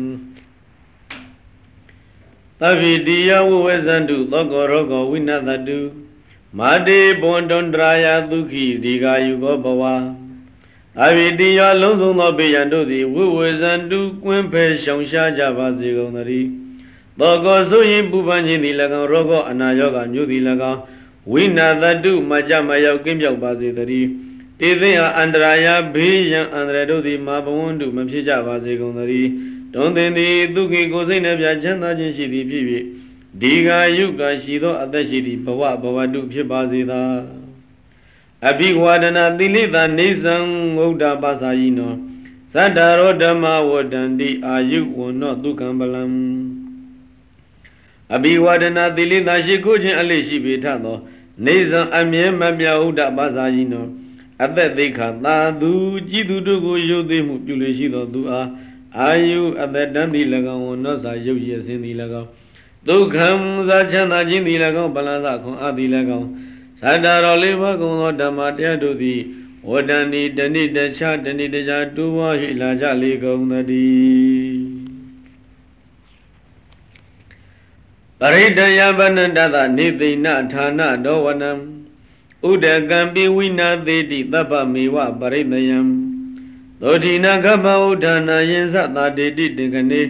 [2.61, 5.79] သဗ္ဗိတိယဝဝဇန္တုသောကောရောဂောဝိနတတု
[6.57, 9.83] မာတေဘွန်တွန်တရာယဒုက္ခိဒီဃာယုကောဘဝ
[10.97, 16.47] သဗ္ဗိတိယလုံးစုံသောဘေးရန်တို့သည်ဝဝဇန္တုကွင်းဖဲရှောင်ရှားကြပါစေကုန်သတည်း
[17.19, 20.79] သောကောဆိုရင်ပူပန်ခြင်းသည်၎င်းရောဂောအနာယောဂမျိုးသည်၎င်း
[21.31, 24.07] ဝိနာတတုမကြမရောက်ကင်းပြောက်ပါစေတည်း
[24.59, 29.29] တေသိဟာအန္တရာယဘေးရန်အန္တရာယ်တို့သည်မာဘဝန္တုမဖြစ်ကြပါစေကုန်သတည်း
[29.73, 32.63] တွန်သင်သည်ဒုက္ခိကိုစိတ်နှပြချမ်းသာခြင်းရှိသည်ဖြစ်၍
[33.41, 37.01] ဒီဃာယုကရှိသောအသက်ရှိသည့်ဘဝဘဝတုဖြစ်ပါစေသာ
[38.49, 40.35] အဘိဝါဒနာသီလိတာနေသံ
[40.75, 41.93] ငုဒ္ဓပါစာယိနော
[42.53, 46.03] သတ္တရောဓမ္မဝတ္တန္တိအာယုဝနောဒုက္ခံပလံ
[48.15, 50.97] အဘိဝါဒနာသီလိတာရှိခိုးခြင်းအလေးရှိပေထသော
[51.45, 53.85] နေဇံအမြဲမပြဥဒ္ဒပါစာယိနော
[54.43, 55.71] အသက်သိခာသာသူ
[56.09, 58.47] ကြည်သူတို့ကိုယုတ်သိမှုပြုလေရှိသောသူအား
[58.97, 62.29] အာယုအသက်တန်းသည်၎င်းဝနောစာရုပ်ရည်စင်းသည်၎င်း
[62.87, 63.29] ဒုက္ခံ
[63.69, 65.89] သာချမ်းသာခြင်းသည်၎င်းပလန်စခွန်အသည်၎
[66.19, 66.27] င်း
[66.81, 69.19] သတ္တရောလေးပါးကုံသောဓမ္မတရားတို့သည်
[69.69, 74.79] ဝတ္တန်ဒီတဏိတခြားတဏိတခြားတူဝါရှိလာကြလေကုန်သတည်း
[78.19, 81.51] ပရိတယဗနန္တသနေသိဏဌာနတော်ဝနံ
[82.49, 85.79] ဥဒကံပိဝိနာသေးတိသဗ္ဗမေဝပရိတယံ
[86.81, 90.01] သောတိနာကပ္ပဥဒ္ဌာနာယင်္စသာတေတိတေကနေ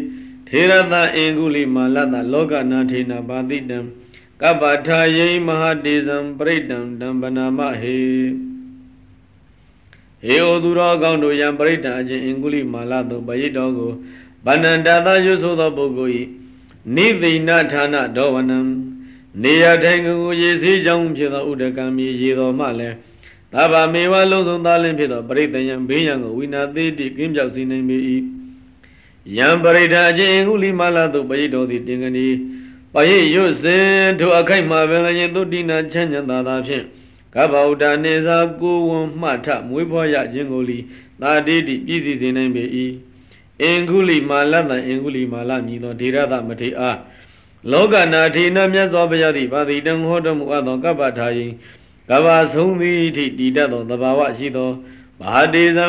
[0.50, 3.80] ထေရသအင်္ဂုလိမာလတလောကနာထေနဘာတိတံ
[4.42, 7.98] ကပ္ပထာယိမဟာတေဇံပရိတံတံပနာမဟေ
[10.26, 13.92] ဟေဩသူတော်ကောင်းတို့ယံပရိတံအချင်းအင်္ဂုလိမာလသို့ပရိတော်ကို
[14.46, 16.14] ဗန္နန္တသာရွဆိုသောပုဂ္ဂိုလ်၏
[16.96, 18.60] နိသိဏဌာနဒောဝနံ
[19.44, 22.96] နေရထိုင်ကိုရေစည်းကြောင်းဖြစ်သောဥဒကံမြေရေတော်မှလည်း
[23.54, 27.98] သဗ္ဗမေဝလုံးစုံသားလင်းဖြစ်သောပရိတယံဘေးရန်ကိုဝိနာသေးတိကင်းပြောက်စေနိုင်ပေ၏
[29.38, 32.28] ယံပရိဒာအချင်းဟုလိမလာသို့ပရိတော်သည်တင်ကနီ
[32.94, 33.88] ပရိရွတ်စဉ်
[34.20, 36.86] ထိုအခိုက်မှာပင်လည်းသုတိနာချမ်းချမ်းသာသာဖြင့်
[37.36, 40.78] ကဗ္ဗုဒ္ဓနေသာကိုဝံမှထမွေးဖွားရခြင်းကိုလီ
[41.22, 42.64] သာတိတိပြည့်စည်စေနိုင်ပေ၏
[43.62, 46.98] အင်္ဂုလိမာလတံအင်္ဂုလိမာလမြည်သောဒေရသမထေအား
[47.72, 51.48] လောကနာထေနမြတ်စွာဘုရားသည်ဗာတိတံဟောတော်မူအပ်သောကပ္ပထာယိ
[52.10, 54.70] ကဘာဆုံးသည်အထိတည်တတ်သောသဘာဝရှိသော
[55.22, 55.86] ဘာတေဇံ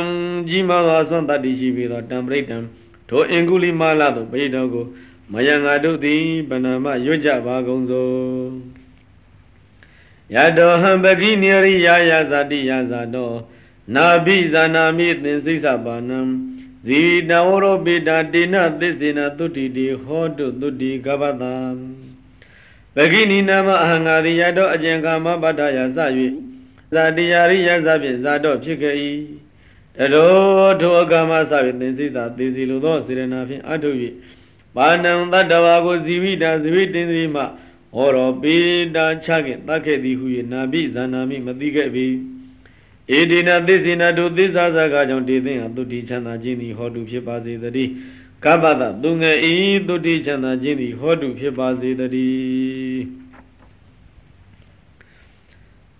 [0.48, 2.58] ကြီးမားသောအစွမ်းတတ္တိရှိပေသောတံပရိတံ
[3.10, 4.86] ထိုအင်္ဂုလိမာလသို့ပိတော်ကို
[5.32, 8.08] မယံငါတို့သည်ဗနာမရွတ်ကြပါကုန်သော
[10.34, 13.30] ယတောဟံပကိနိရိယာယဇာတိယဇာတော
[13.94, 16.20] နာဘိဇာနာမိသင်္စိစ္ဆပါဏံ
[16.86, 21.54] ဇီတဝရောပိတာတေနသစ္စေနသုတိတိဟောတုသုတိကပ္ပတံ
[22.94, 25.98] ပဂိနိနာမအဟံငါတိယတောအကျင်ကာမပတ္ထယာစ၍
[26.92, 28.96] ဇာတိယာရိယဇဖြင့်ဇာတော့ဖြစ်ခဲ့၏
[30.00, 33.90] တတော်ထိုအကမစ၍သင်္စိတာသေစီလိုသောစေရနာဖြင့်အထု၍
[34.76, 37.42] ပါဏံတတ္တဝါကိုဇီဝိတာဇီဝိတင်စီမှ
[37.94, 38.56] ဟောတော်ပိ
[38.96, 42.06] တာချခင်တတ်ခဲ့သည်ဟု၍နာပိဇာနာမိမသိခဲ့ပြီ
[43.18, 47.90] ဧဒီနာသစ္စေနာတို့သစ္စာစကားကြောင့်တည်သိဟာတုတိချမ်းသာခြင်းသည်ဟောတုဖြစ်ပါစေတည်း
[48.44, 49.54] ကပ္ပတသူငယ်ဤ
[49.88, 53.02] တုတိချမ်းသာခြင်းသည်ဟောတုဖြစ်ပါစေတည်း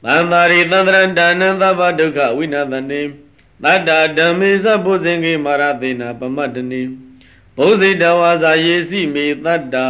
[0.04, 3.00] သံသာရိသန္တရဒါနံသဗ္ဗဒုက္ခဝိနာသနေ
[3.64, 6.83] တတ္တဓမ္မေသဘုဇင်ကေမာရသေနာပမတ္တနေ
[7.57, 9.87] ဘုဇိတဝါစာယေစီမေတတ္တာ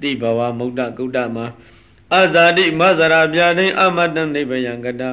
[0.00, 1.46] တိဘဝမုဒ္ဒကုဒ္ဒမှာ
[2.18, 5.10] အဇာတိမဇရာပြတိအမတ္တနိဗ္ဗယံကတာ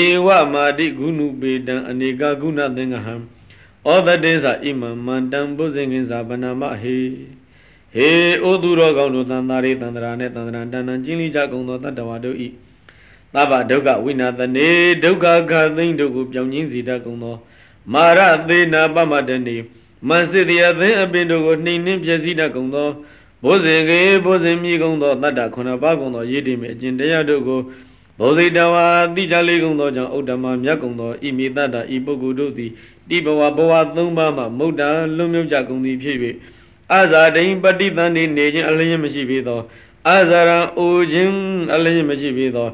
[0.00, 3.14] ဧဝမာတိဂုဏုပေတံအနေကဂုဏသင်္ကဟံ
[3.88, 6.98] ဩသတေသဣမံမန္တံဘုဇင်ကင်္စာဗနာမဟေ
[7.94, 8.10] ဟေ
[8.44, 12.48] ဩသူတော်ကောင်းတို့သံသာရိသန္တရာနဲ့သန္တရာတဏ္ဏကျင်းလိကြကုန်သောတတ္တဝါတို့ဤ
[13.34, 14.68] သဗ္ဗဒုက္ခဝိနာသနေ
[15.04, 17.36] ဒုက္ခခသိမ့်တို့ကိုပြောင်းရင်းစေတတ်ကုန်သော
[17.92, 19.56] မာရသေနာပမတနေ
[20.08, 22.88] မနစစ်တရားသင်အပင်တို့ကိုနှိမ်နှင်းပြည့်စည်တတ်ကုန်သော
[23.44, 27.60] ဘုဇင်ကေဘုဇင်မြည်ကုန်သောတတ္တခုနပါကုန်သောရည်တည်မြအကျင့်တရားတို့ကို
[28.20, 32.70] ဘုဇိတဝါတိကြလေးကုန်သောကြောင့်ဥဒ္ဓမမြတ်ကုန်သောဣမိတတ္တဤပုဂ္ဂိုလ်တို့သည်
[33.08, 34.82] တိဘဝဘဝသုံးပါးမှမုဒ္ဒ
[35.16, 36.16] လွံ့မြောက်ကြကုန်သည်ဖြစ်၍
[36.92, 39.60] အာဇာတိန်ပฏิတန်နေနေခြင်းအလျင်းမရှိပေသော
[40.08, 41.34] အာဇာရံအိုခြင်း
[41.74, 42.68] အလျင်းမရှိပေသော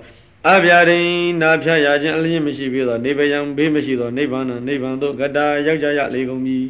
[0.48, 0.98] အဗျာဒိ
[1.40, 6.66] နာဖြတ်ရခြင်းအလျင်းမရှိပေသောနေဗယံဘေးမရှိသောနိဗ္ဗာန်နိဗ္ဗာန်သို့ကတာရောက်ကြရလေကုန်မည်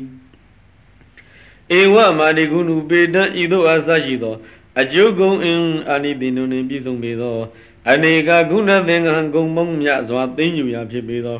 [1.78, 4.34] ဧဝမာတိကုဏုပေတံဤသို့အားဆရှိသော
[4.80, 7.36] အကျုပ်ကုံအင်းအာနိတိနုန်ပြည့်စုံပေသော
[7.90, 11.38] အနေကကုဏသင်္ကဟံဂုံမုံမြစွာသိမ့်ယူရာဖြစ်ပေသော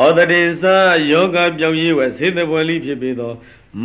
[0.00, 0.64] ဩတတိသ
[1.10, 3.32] ယောဂပြောင်းရေးဝဲစေတဘဝလိဖြစ်ပေသော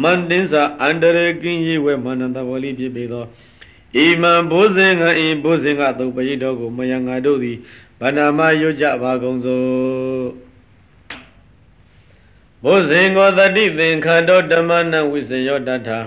[0.01, 3.23] မန္တင်္စအန္တရကင်းရေးဝဲမန္တဘဝလိဖြစ်ပေသော
[3.95, 7.57] ဣမံဘုဇင်္ဂဣဘုဇင်္ဂသုပရိတော်ကိုမယံငါတို့သည်
[7.99, 10.27] ဗန္နာမရွတ်ကြပါကုန်စို့
[12.63, 15.99] ဘုဇင်္ဂောတတိသင်္ခါတောဓမ္မနဝိစယောတထာ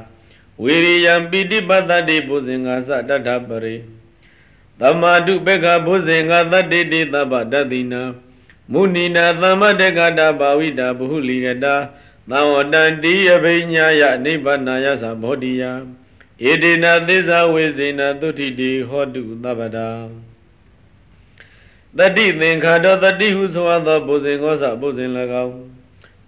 [0.62, 2.68] ဝီရိယံပိဋိပတ္တိဘုဇင်္ဂ
[3.08, 3.74] သတထပရိ
[4.80, 8.02] သမာတုပေက္ခဘုဇင်္ဂသတ္တိတိသဗ္ဗတတိနာ
[8.72, 11.74] မုဏိနာသမ္မတကတာဘာဝိတာဘဟုလီကတာ
[12.30, 15.64] သံဝတံတိယဘိညာယနိဗ္ဗာနာယသဘောတိယ
[16.44, 19.88] ဣတိနာသစ္စာဝေဇေနသုတိတိဟောတုသဗ္ဗတာ
[21.98, 25.10] တတိသင်္ခါတောတတိဟုဆိုသောဘုဇင်ကောသဘုဇင်၎
[25.44, 25.54] င်း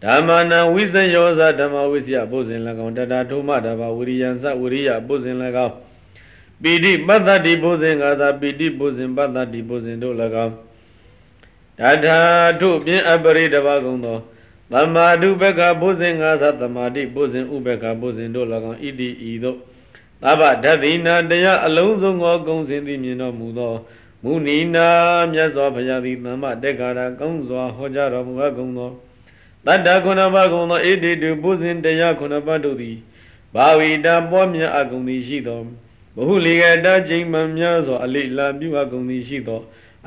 [0.02, 5.74] ဓမ္မနာဝိဇယောဇဓမ္မဝိစယဘုဇင်၎င်းတတာထုမတဘာဝိရိယံသဝိရိယဘုဇင်၎င်း
[6.62, 10.54] ပိဋိပတ္တတိဘုဇင်ကာသာပိဋိဘုဇင်ပတ္တတိဘုဇင်တို့၎င်း
[11.78, 12.18] တထာ
[12.60, 14.18] ထုပြင်းအပရိတဘာကုံသော
[14.72, 19.58] သမာဓုဘကဘုဇင်ငါသသမာတိဘုဇင်ဥဘကဘုဇင်တို့၎င်းဣတိဤသို့
[20.22, 23.74] သဗ္ဗဓတိနာတရားအလုံးစုံသောကုံစင်သည်မြင်တော်မူသော
[24.22, 24.88] မုဏီနာ
[25.32, 28.90] မြတ်စွာဘုရားသည်သမ္မတေကာရကောင်းစွာဟောကြားတော်မူအပ်ကုန်သော
[29.66, 32.96] တတ္တခုနပါကုံသောဣတိတုဘုဇင်တရားခုနပါတို့သည်
[33.54, 35.60] ဘာဝိတာပွားမြတ်အကုန်သည်ရှိသော
[36.16, 39.60] ဘဟုလီကတကျိန်မှများစွာအလိလာပြုအပ်ကုန်သည်ရှိသော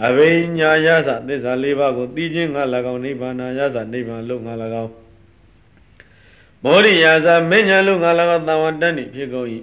[0.05, 4.91] အဘိညာယသသစ္စာလေးပါးကိုသိခြင်းငါ၎င်းနိဗ္ဗာန်ယသနိဗ္ဗာန်လို့ငါ၎င်း
[6.63, 9.47] မောရိယာသမဉ္ဇဉ်လို့ငါ၎င်းတန်ဝတ္တနိဖြစ်ကုန်၏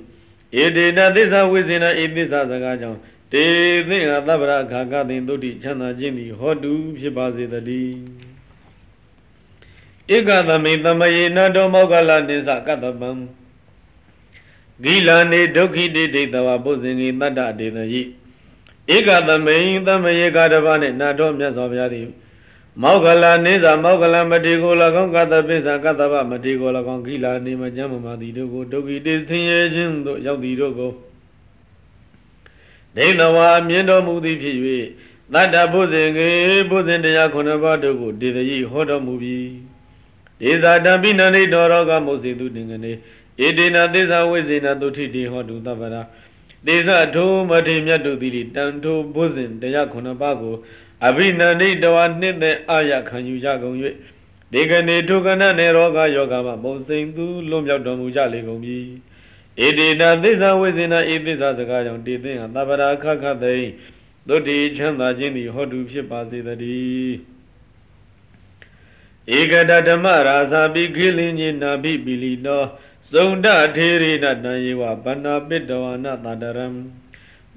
[0.55, 2.99] ဧတေတသစ္စာဝိဇ္ဇနာဤသစ္စာစကားကြောင့်
[3.33, 3.45] တေ
[3.89, 7.95] သိငါသဗ္ဗရခါကသိင်သုတိချမ်းသာခြင်းသည်ဟောတုဖြစ်ပါစေတည်း
[10.17, 13.11] ဧကသမိသမယေနတောမောကလနိသကတ္တပံ
[14.83, 18.03] ဂိလာနေဒုက္ခိတိဒိတဝဘုဇင်ကြီးတတ္တဒေသယိ
[18.95, 22.07] ဧကသမိန်သမယေကတပါနှင့်နာတော်မြတ်စွာဘုရားသည်
[22.83, 30.93] မောကလနေသာမောကလမတိကို၎င်းကတပိစ္ဆာကတ္တဗမတိကို၎င်းဂိလာနေမကြမ်းမမာသည်တို့ကိုဒုက္ခိတိဆင်းရဲခြင်းတို့ရောက်သည်တို့ကို
[32.97, 34.57] ဒိဋ္ဌဝါမြင်တော်မူသည်ဖြစ်၍
[35.33, 36.29] တတ္တဘုဇင်ကေ
[36.71, 39.37] ဘုဇင်တရားခုနှစ်ပါးတို့ကိုဒေသယိဟောတော်မူပြီ
[40.41, 42.93] ဒေဇာတံပိဏိတော်ရောကမုစေတုတင်ကနေ
[43.47, 46.03] ဧတေနသေဇဝိဇေနသုထိတိဟောတုသဗ္ဗရာ
[46.67, 50.57] သေဇထိုမထေမြတ်တို့သည်တန်ထိုဘုဇင်တရားခုနှစ်ပါးကို
[51.05, 53.77] အဘိနန္ဒိတဝနှစ်သက်အာရခံယူကြကုန်၍
[54.53, 58.79] ဒီကနေ့ဒုက္ခနာနေရောဂယောဂမှာပုံစိန်သူလွံ့မြောက်တော်မူကြလေကုန်ပြီ
[59.67, 63.57] ဧတေနသေဇဝိဇေနဧသေဇစကားကြောင့်တည်သိဟံသဗ္ဗရာခခသိ
[64.29, 67.17] သုတိချမ်းသာခြင်းသည်ဟောတုဖြစ်ပါစေတည်း
[69.39, 72.63] ဧကတဓမ္မရာဇာပိခိလင်းကြီးနာပိပိလီနော
[73.13, 76.67] စုံဒထေရိနတံယေဝဗန္နာပိတဝနာတတရံ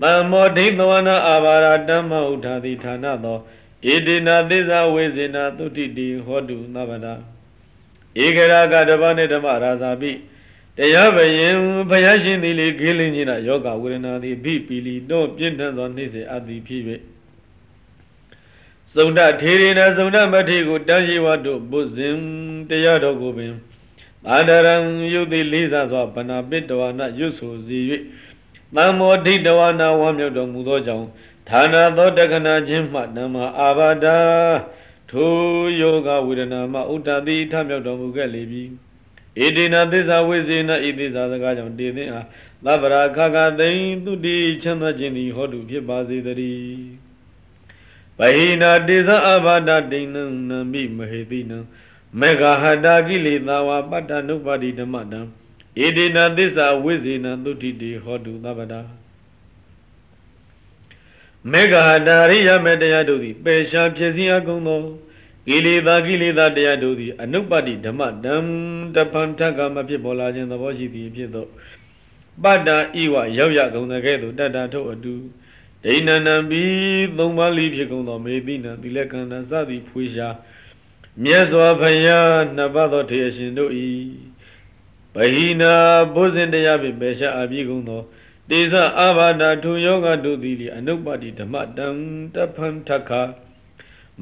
[0.01, 3.37] တမ္မောဒိသဝနာအာဘာရတမ္မဥထာတိဌာနသော
[3.85, 7.13] ဣတိနာသစ္စာဝေဇေနာသုတိတိဟောတုသဗ္ဗတာ
[8.23, 10.15] ဧကရာကတပ္ပနေဓမ္မရာဇာပိတ
[10.77, 11.55] တရားဘယင်
[11.89, 16.81] ဘုရားရှင်သည်လေခေလင်းကြီးနာယောဂဝေဒနာသည်ဘိပီလီတော့ပြင်းထန်သောနှိစေအပ်သည်ဖြစ်၍
[18.95, 22.15] သုဒ္ဓထေရနာသုဒ္ဓမထေကိုတန်ရှိဝတ်တို့ဘုဇင်
[22.69, 23.53] တရားတော်ကိုပင်
[24.29, 24.75] အာဒရံ
[25.13, 27.79] ယုတ်တိလေးစားစွာဗနာပိတဝနာရွတ်ဆိုစီ၍
[28.75, 31.07] သံမောဒိတဝနာဝမ်းမြောက်တော်မူသောကြောင့်
[31.49, 34.17] ဌာနသောတက္ကနာချင်းမှဓမ္မအာဘာဒာ
[35.11, 35.33] ထို
[35.79, 38.63] ယောဂဝေဒနာမှဥဒ္ဒတိထမြောက်တော်မူခဲ့လေပြီ
[39.37, 42.25] ဣတိနာသစ္စာဝိဇေနဣတိသာစကားကြောင့်တည်သင်အား
[42.65, 47.09] သဗ္ဗရာခခသိင်သူတိချမ်းသာခြင်းသည်ဟောတုဖြစ်ပါစေတည်း
[48.19, 51.57] ဗဟိနာတေဇအဘာဒတိနံနမိမဟေတိနံ
[52.19, 55.19] မေဃဟတာကိလေသာဝပတ္တနုပါတိဓမ္မတံ
[55.77, 58.81] ဣတိနာသစ္စာဝိဇေနသုတိတိဟောတုသဗ္ဗတာ
[61.51, 64.81] မေဃဟတာရိယမေတရားတို့သည်ပေရှားဖြစ်စည်းအကုန်သော
[65.47, 68.35] ကိလေသာကိလေသာတရားတို့သည်အနုပတိဓမ္မတံ
[68.95, 71.45] တပံထကမဖြစ်ပေါ်လာခြင်းသဘောရှိသည်ဖြစ်သော
[72.43, 72.69] ပတ္တ
[73.01, 75.13] ဤဝရောက်ရကုန်တဲ့ကဲ့သို့တတ္တထုတ်အတူ
[75.83, 76.63] ဒိဏနံဘီ
[77.17, 80.29] သုံးပါးလိဖြစ်ကုန်သောမေတိနံသီလကန္တစသည်ဖွေရှာ
[81.23, 83.87] မြတ်စွာဘုရားနှစ်ပါးသောထေရှင်တို့ဤ
[84.38, 84.38] ဗ
[85.33, 85.73] ဟိနာ
[86.13, 88.01] ဘုဇင်တရားဖြင့်ပေရှာအပြည့်ကုန်သော
[88.49, 91.87] တေဇအာဘာဒထုယောဂတို့သည်လအနုပတိဓမ္မတံ
[92.33, 93.11] တဖန်ထခ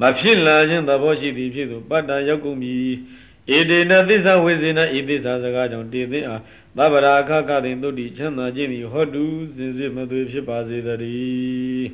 [0.00, 2.74] မဖြစ်လာခြင်းသဘောရှိသည်ဖြစ်သောပတ္တရောက်ကုန်ပြီ
[3.48, 6.40] ဣဒေနသစ္စာဝေဇေနဤသစ္စာစကားကြောင့်တည်သိအား
[6.76, 11.88] သဗ္ဗရာအခခတိသုတိချမ်းသာခြင်းသည်ဟောတုစင်စစ်မသွေဖြစ်ပါစေတည်း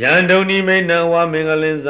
[0.00, 1.88] ယန္တုန်နိမိတ်နံဝမင်္ဂလင်္စ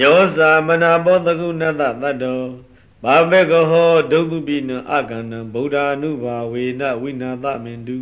[0.00, 7.96] ယောဇာမနာဘောတကုဏတတတ္တောဘာဘေကဟောဒုက္ခပိနအကန္နံဗုဒ္ဓ ानु ဘာဝေနဝိနာသမင်တု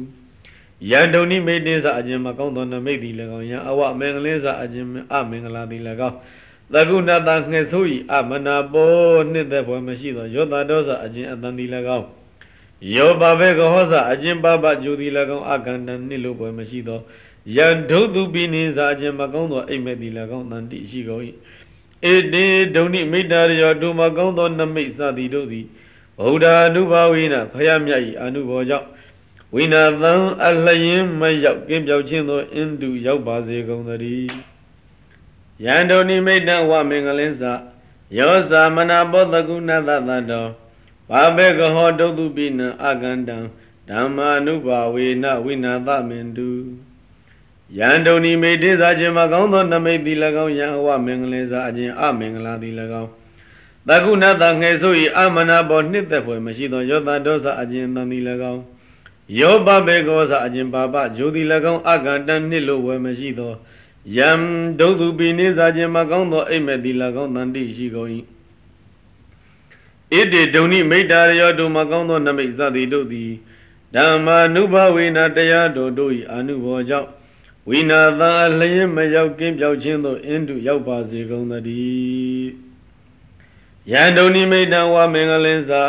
[0.90, 6.16] ယန္တုန်နိမိတ်တင်္စအခြင်းမကောင်းသောနမိတ်သည်၎င်းယံအဝမင်္ဂလင်္စအခြင်းအမင်္ဂလာသည်၎င်း
[6.72, 8.94] သကုဏတငှက်ဆိုးဤအမနာဘော
[9.32, 12.06] နှစ်သက်ဘွယ်မရှိသောယောတာဒောစအခြင်းအတန်သည်၎င်း
[12.96, 17.00] ယောဘဘေကဟောစအခြင်းပပဂျူသည်၎င်းအကန္တနှစ်လိုဘွယ်မရှိသော
[17.56, 21.22] ယံဒုတုပိနိစာအခြင်းမကောင်းသောအိမ်မက်သည်၎င်းတန်တိရှိကုန်၏
[22.12, 25.66] ဧတေဒုန်ိမိတ္တရယောဒုမကောင်းသောနမိတ်စသည်တို့သည်
[26.18, 28.87] ဗုဒ္ဓ ानु ဘာဝိနဖယမြတ်၏အနုဘောကြောင့်
[29.54, 30.12] ဝိနာသံ
[30.46, 34.30] အလျင်မရောက်ကင်းပြောက်ခြင်းသောအင်းတုရောက်ပါစေကုန်သတည်း
[35.64, 37.42] ယန္တုနိမိတ်တဝမင်္ဂလင်းစ
[38.18, 40.46] ယောစာမနာဘောတကုဏသတတော
[41.11, 43.37] ဘာဘေကဟောဒုတုပိနအကန္တံ
[43.88, 46.48] ဓမ္မာနုဘာဝေနဝိနာသမင်တု
[47.74, 53.11] ယန္တုန်ဤမေတေစာခြင်းမကောင်းသောနမိတ်သည်၎င်းယံအဝမင်္ဂလင်စာအခြင်းအမင်္ဂလာသည်၎င်း
[53.88, 58.62] တကုဏတငယ်ဆို၏အမနာဘောနှစ်သက်ဖွယ်မရှိသောယောသဒောစာအခြင်းတန်သည်၎င်း
[59.40, 63.52] ယောဘဘေကောစာအခြင်းပါပဂျိုသည်၎င်းအကန္တနှစ်လိုဝယ်မရှိသော
[64.16, 64.31] ယံ
[64.79, 68.11] ဒုသူပိနေစာခြင်းမကောင်းသောအိမ်မက်သည်၎င်းတန်တိရှိကုန်၏
[70.12, 73.31] ဣတိဒုန်ိမိတ်တာရောတို့မကောင်းသောနမိတ်စသည်တို့သည်
[73.94, 77.09] ဓမ္မာနုဘဝေနတရားတော်တို့၏အနုဘောကြောင့်
[77.68, 82.50] ဝိနာသာလျင်မရောက်ကင်းပြောက်ခြင်းသို့အင်းတုရောက်ပါစေကုန်သတည်း
[83.90, 85.83] ယန္တုန်နိမိတံဝါမင်္ဂလင်းစာ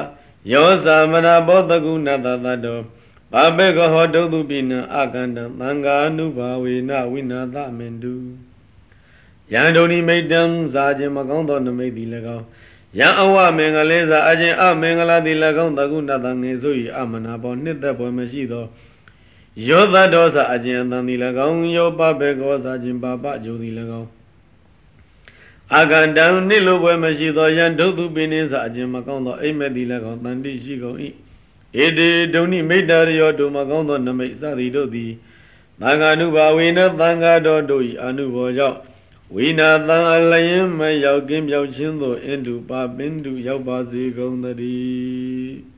[0.51, 2.79] ယောစာမနာဘောတကုဏတတတော
[3.33, 8.13] ဘာဘေကဟောဒုတုပိနအကန္တသံဃာနုဘာဝေနဝိနာသမင်တု
[9.53, 10.41] ယန္တုန်နိမိတံ
[10.73, 12.45] စာခြင်းမကောင်းသောနမိတ်သည်၎င်း
[12.99, 18.65] ယံအဝမင်္ဂလင်းစာအခြင်းအမင်္ဂလာသည်၎င်းတကုဏတငေဆို၏အမနာဘောနှစ်သက်ပွဲမရှိသော
[19.65, 24.09] ယောသဒောစအကျဉ်အတန်သည်၎င်းယောပဘေကောစာခြင်းပါပဂျိုသည်၎င်း
[25.73, 30.97] အာကန္တံနိလိုပွဲမရှိသောယံဒုသူပိနိစအကျဉ်မကောင်းသောအိမ်မက်သည်၎င်းတန်တိရှိကုန်၏
[31.83, 35.11] ဧတေဒုန်ိမိတ္တရယောဒုမကောင်းသောနမိတ်စသည်တို့သည်
[35.81, 38.77] သံဃာနုဘာဝေနသံဃာတော်တို့၏အနုဘောကြောင့်
[39.33, 45.76] ဝိနာသံအလျင်မရောက်ကင်းပြောက်ခြင်းသို့အင်တုပါပင်တုရောက်ပါစေကုန်သတည်း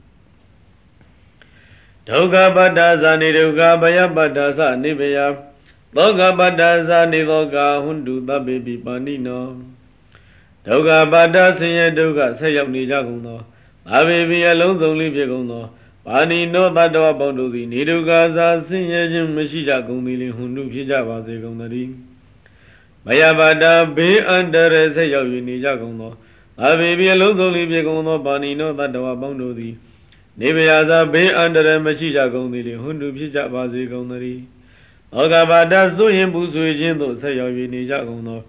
[2.09, 5.17] ဒုက္ခပတ္တာဇာနိဒုက္ခဘယပတ္တာသနိဗယ
[5.95, 9.45] သောကပတ္တာဇာနိသောကဟွန္တုသဗ္ဗေပိပါဏိနော
[10.65, 13.39] ဒုက္ခပတ္တာဆင်းရဲဒုက္ခဆက်ရောက်နေကြကုန်သော
[13.87, 15.63] သဗ္ဗေပိအလုံးစုံလေးဖြစ်ကုန်သော
[16.05, 21.91] ပါဏိနောတတ္တဝပေါင်းတို့သည်နေဒုက္ခဇာဆင်းရဲခြင်းမရှိကြကုန်သည်လင်ဟွန္တုဖြစ်ကြပါစေကုန်သတည်း
[23.05, 26.11] ဘယပတ္တာဘေးအန္တရာယ်ဆက်ရောက်နေကြကုန်သော
[26.59, 29.75] သဗ္ဗေပိအလုံးစုံလေးဖြစ်ကုန်သောပါဏိနောတတ္တဝပေါင်းတို့သည်
[30.39, 34.41] နေဗျာသာဘေးအန္တရာယ်မရှိကြကုန်သည်လေဟွန်းတူဖြစ်ကြပါစေကုန်သတည်း
[35.17, 38.39] ဩဃဘာဒဆိုရင်ပူဆွေခြင်းသို့ဆက်ရောက်၍နေကြကုန်သော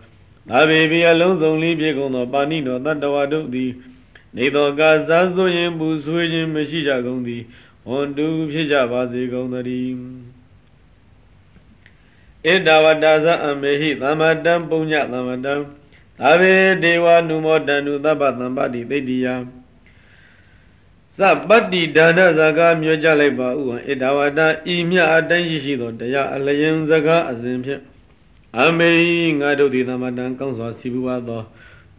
[0.48, 3.70] ဒါပေဘီအလုံးစုံလေးပြေကုန်သောပါဏိတော်တတ္တဝါတို့သည်
[4.37, 7.42] နေသောကာစားဆိုရင်ပူဆွေခြင်းမရှိကြကုန်သည်
[7.87, 9.92] ဟွန်းတူဖြစ်ကြပါစေကုန်သတည်း
[12.44, 15.55] ဣဒဝတ္တဇအမေဟိသမ္မတံပုညသမ္မတံ
[16.18, 19.29] သာဝေဒေဝနုမောတန္တုသဗ္ဗသမ္ပတိသိတ္တိယ
[21.49, 24.41] ပတ္တိဒါနဇကာမြောကြလိုက်ပါဥဟံဣဒဝတ
[24.75, 27.83] ဤမြအတိုင်းရှိရှိသောတရားအလျင်ဇကာအစဉ်ဖြင့်
[28.59, 28.91] အမေ
[29.41, 31.43] ငါတို့သည်သမတံကောင်းစွာစီပူပါသော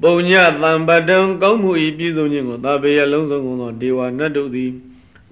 [0.01, 0.31] ပုံည
[0.61, 4.71] သံပတံကောင်းမှုဤပြည့်စုံခြင်းကိုသာပေရလုံးစုံကုန်သောဒေဝနတ်တို့သည်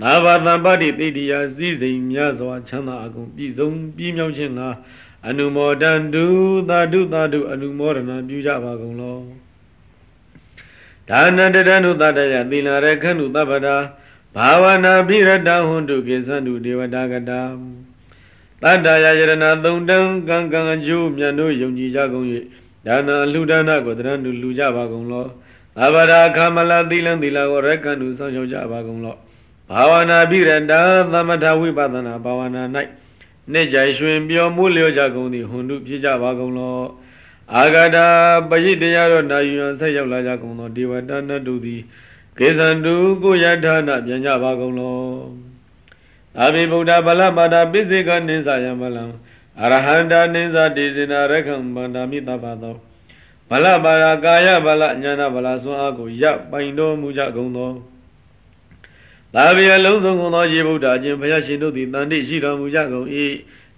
[0.01, 4.61] သာဘာသံပတ္တိတိတိယစည်းစိမ်များစွာချမ်းသာအကုန်ပြည့်စုံပြည့်မြောက်ခြင်းက
[5.27, 6.25] အနုမောဒန္တု
[6.69, 9.17] သာဓုသာဓုအနုမောဒနာပြုကြပါကုန်လော
[11.09, 13.75] ဒါနတတနုသတ္တယသီလရခန္တုသဗ္ဗတာ
[14.35, 17.41] ဘာဝနာပိရတဟွန်တုကိသန္တုဒေဝတာကတာ
[18.61, 22.25] တတ္တယယရဏသုံးတံကံကံအကျိုးမြတ်တို့ယုံကြည်ကြကုန်၍
[22.85, 25.25] ဒါနလူဒါနကိုတရဏတုလူကြပါကုန်လော
[25.77, 29.15] သဗ္ဗရာခမလသီလံသီလကိုရကန္တုဆောင်ရှောက်ကြပါကုန်လော
[29.69, 30.73] ဘာဝနာပိရတ
[31.11, 32.63] သမထဝိပဿနာဘာဝနာ၌
[33.51, 36.77] နှစ်ကြိုင်ရွှင်ပြောမိုးလျောကြကုန်သည်ဟွန်တုဖြစ်ကြပါကုန်လော
[37.55, 38.07] အာဂတာ
[38.49, 41.81] ပရိတရားတော်နာယူရန်ဆက်ရောက်လာကြကုန်သောဒေဝတာနတ်တို့သည်
[42.37, 44.99] ကေသန္တုကိုယထာနာပြန်ကြပါကုန်လော
[46.39, 49.03] အာဘိဗုဒ္ဓဗလပါဒပိစိကနိသယမလံ
[49.61, 52.75] အရဟန္တာနိသဒေဇနာရခံဗန္ဒာမိတပါသော
[53.49, 57.71] ဗလပါဒကာယဗလညာနာဗလဆွမ်းအားကိုရပိုင်တော်မူကြကုန်သော
[59.33, 63.07] သာဘိအလုံးစုံကုန်သောယေဗုဒ္ဓအရှင်ဘုရားရှင်တို့သည်တန်တိရှိတော်မူကြကုန်၏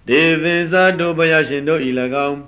[0.08, 1.80] ဒေသင်္သာတို့ဘုရားရှင်တို့၏၎
[2.28, 2.38] င်း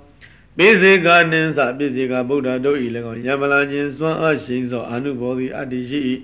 [0.57, 2.77] ပိစေကနိသပိစေကဗုဒ္ဓတို့၏၎
[3.11, 5.99] င်းယမလာခြင်းစွမ်းအားရှိသောအနုဘောသည်အတ္တိရှိ၏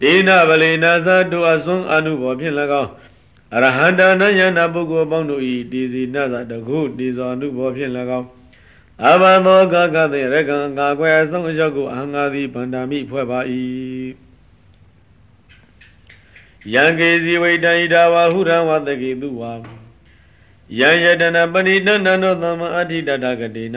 [0.00, 2.90] ဒေနဗလေနာသတို့အစွမ်းအနုဘောဖြင့်၎င်း
[3.54, 5.42] အရဟန္တာနယနာပုဂ္ဂိုလ်ပေါင်းတို့၏
[5.72, 8.28] ဒီစီနသတကုဒီဇောအနုဘောဖြင့်၎င်း
[9.08, 13.40] အဘသောကကသေရကံကာကွယ်အဆုံးအရောက်ကိုအဟံငါသည်ဗန္ဒာမိဖွဲ့ပါ၏
[16.74, 19.52] ယံကေစီဝိတံဣဒဝါဟုရံဝတကေတုဝါ
[20.78, 23.76] ယံယတနာပဏိတံနန္တောသမအဋ္ဌိတတကတိန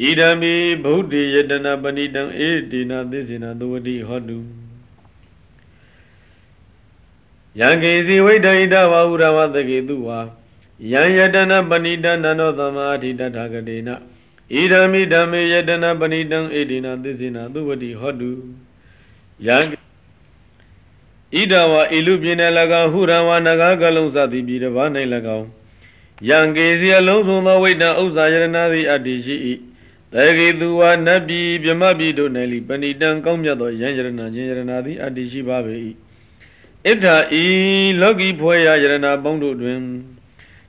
[0.00, 4.38] ဣဒံမိဗုဒ္ဓေယတနာပဏိတံဧတိနာသစ္စေနာသဝတိဟောတု
[7.60, 10.20] ယံကေစီဝိတံဣဒဝါဟုရံဝတကေတုဝါ
[10.92, 18.30] ယံယတနာပဏိတံနန္တောသမအဋ္ဌိတတကတိနဣဒံမိဓမ္မေယတနာပဏိတံဧတိနာသစ္စေနာသဝတိဟောတု
[19.46, 22.38] ယံဣဒဝါဣလူပြင်း၌၎
[22.82, 24.88] င်းဟုရံဝါနဂါကလုံးစသည်ပြည်တစ်ပါး၌၎
[25.38, 25.48] င်း
[26.28, 29.36] ယံကေစီအလုံးစုံသောဝိတ္တဥစ္စာယရဏသည်အတ္တိရှိ၏
[30.14, 35.74] တေဂေသူဝါနတ်ပြည်မြမပြည်တို့၌လိပဏိတံကောင်းမြတ်သောယံယရဏခြင်းယရဏသည်အတ္တိရှိပါပေ၏
[36.84, 37.06] ဣဋ္ဌ
[37.42, 37.44] ဤ
[38.00, 39.78] လောကီဖွယ်ရာယရဏပေါင်းတို့တွင်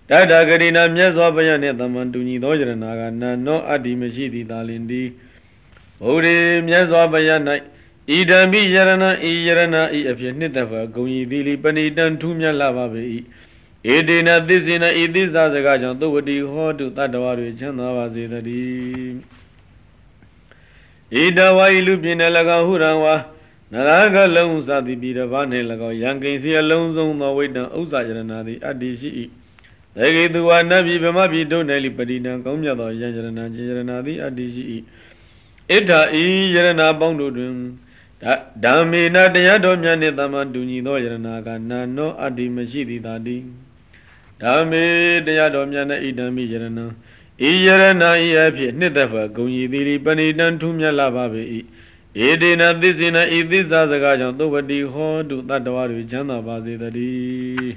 [0.10, 5.08] တတဂရိနာမြတ်စွာဘုရားနှင့်သမန်တူညီသောယရဏကနာနောအတ္တိမရှိသည်သာလင်သည်
[6.02, 7.42] ဘုရားမြတ်စွာဘုရား၌
[8.10, 8.92] ဣဒံပိယရဏ
[9.30, 13.02] ဤယရဏဤအဖြစ်နှစ်သက်ဖွယ်ဂုံဤသီလီပဏိတံထူးမြတ်လာပါပေ၏
[13.92, 19.16] ဧတေနသစ္စေနဤသစ္စာစကားကြောင့်သုဝတိဟောတုတတ္တဝါတွေချမ်းသာပါစေတည်း
[21.16, 23.16] ဣဒဝါဤလူပြင်းတဲ့၎င်းဟုရံဝါ
[23.74, 29.10] နရကလုံးစသည်ပြည်တစ်ပါးနှင့်၎င်းယံကိစီအလုံးစုံသောဝိတ္တံဥစ္စာယရဏသည်အတ္တိရှိ၏
[29.96, 34.64] သေကေသူဝါနတ်ပြည်ဗမပြည်တို့၌လိပတိနံကောင်းမြတ်သောယံယရဏခြင်းယရဏသည်အတ္တိရှိ၏
[35.70, 35.92] ဣဒ္ဓ
[36.22, 37.54] ဤယရဏပေါင်းတို့တွင်
[38.64, 41.16] ဓမ္မေနတရားတော်မြတ်နှင့်သမန်တူညီသောယရဏ
[41.48, 43.44] ကနာနောအတ္တိမရှိသည်သာတည်း
[44.44, 44.86] ဓမ္မေ
[45.26, 46.70] တရားတော်မြတ်နဲ့ဣဒံမိယရဏံ
[47.48, 47.70] ဤယရ
[48.02, 51.42] ဏဤအဖြစ်နှစ်သက်ဖွယ်ဂုံဤသီရိပဏိတံထူးမြတ်လာပါပေ၏
[52.28, 57.74] ဧတေနသစ္စေနဤသစ္စာစကားကြောင့်သုဝတိဟောတုတတ္တဝါတွေချမ်းသာပါစေတည်း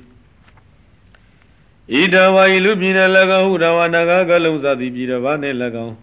[1.95, 5.55] ဣဒဝါဤလူပြည်နဲ့၎င်းဟုဒဝနာဂကလုံးစသည်ပြည်တစ်ပါးနဲ့၎
[5.87, 5.95] င်း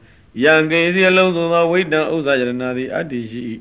[0.43, 3.41] ယံကေစီအလုံးစုံသောဝိတ္တံဥစ္စာယရဏသည်အတ္တိရှိ၏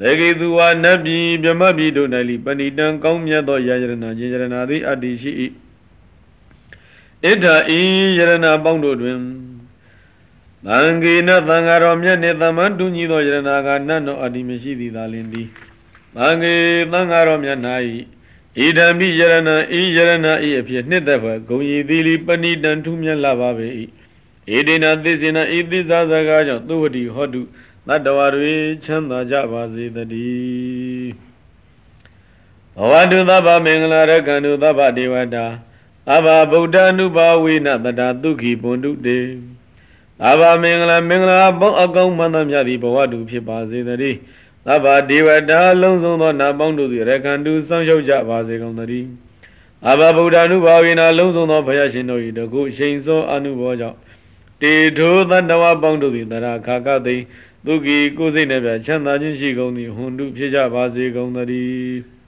[0.00, 5.30] သေကေသူဝါနတ်ပြည်မြမပြည်တို့၌လိပဏိတံကောင်းမြတ်သောယရဏခြင်းယရဏသည်အတ္တိရှိ၏
[7.24, 7.46] ဣဒ္ဓ
[7.78, 7.80] ဤ
[8.16, 9.18] ယရဏပေါင်းတို့တွင်
[10.66, 15.48] သံဃေနသံဃာတော်မြတ်နှင့်သမန်တူညီသောယရဏကနတ်တော်အတ္တိမရှိသည်သာလင်သည်
[16.16, 16.54] သံဃေ
[16.92, 17.58] သံဃာတော်မြတ်၌
[18.58, 23.68] ဣဒံမိယရဏဤယရဏဤအဖြစ်နှစ်သက်ဖွယ်ဂုံရည်သီလီပဏိတံထူးမြတ်လာပါပေ၏
[24.52, 27.40] ဣဒိနာသစ္စေနဤသစ္စာစကားကြောင့်သုဝတိဟောတု
[27.88, 28.54] တတ္တဝါတွေ
[28.84, 31.10] ချမ်းသာကြပါစေတည်း
[32.76, 35.46] ဘဝတုသဗ္ဗမင်္ဂလာရကံတုသဗ္ဗဒေဝတာ
[36.14, 39.18] အဘဗုဒ္ဓ ानु ဘာဝေနတတဒုက္ခိပွန်တုတေ
[40.28, 44.18] အဘမင်္ဂလာမင်္ဂလာပေါင်းအကောင်းမှန်သမျှသည်ဘဝတုဖြစ်ပါစေတည်း
[44.66, 49.08] သဗ္ဗဒေဝတာလုံးစုံသောနာပေါင်းတို့သည်ရကံတုစောင့်ရှောက်ကြပါစေကုန်သတည်း
[49.90, 53.98] အဘဗုဒ္ဓ ानु ဘာဝေနလုံးစုံသောဘုရားရှင်တို့၏တကုရှိန်စောအနုဘောကြောင့်
[54.62, 57.16] တေထိုသတ္တဝါပေါင်းတို့သည်တရာခါကသိ
[57.66, 62.19] သူကီကိုယ်စိတ်နဲ့ပြချမ်းသာခြင်းရှိကုန်သည်ဟွန်တုဖြစ်ကြပါစေကုန်သတည်း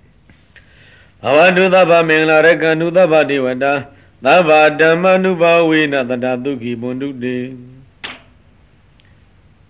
[1.22, 3.72] ဘဝတုသဗ္ဗမင်္ဂလာရကံတုသဗ္ဗဒေဝတာ
[4.24, 4.50] သဗ္ဗ
[4.80, 7.36] ဓမ္မနုဘာဝေနတတသုခိဘွန်တုတေ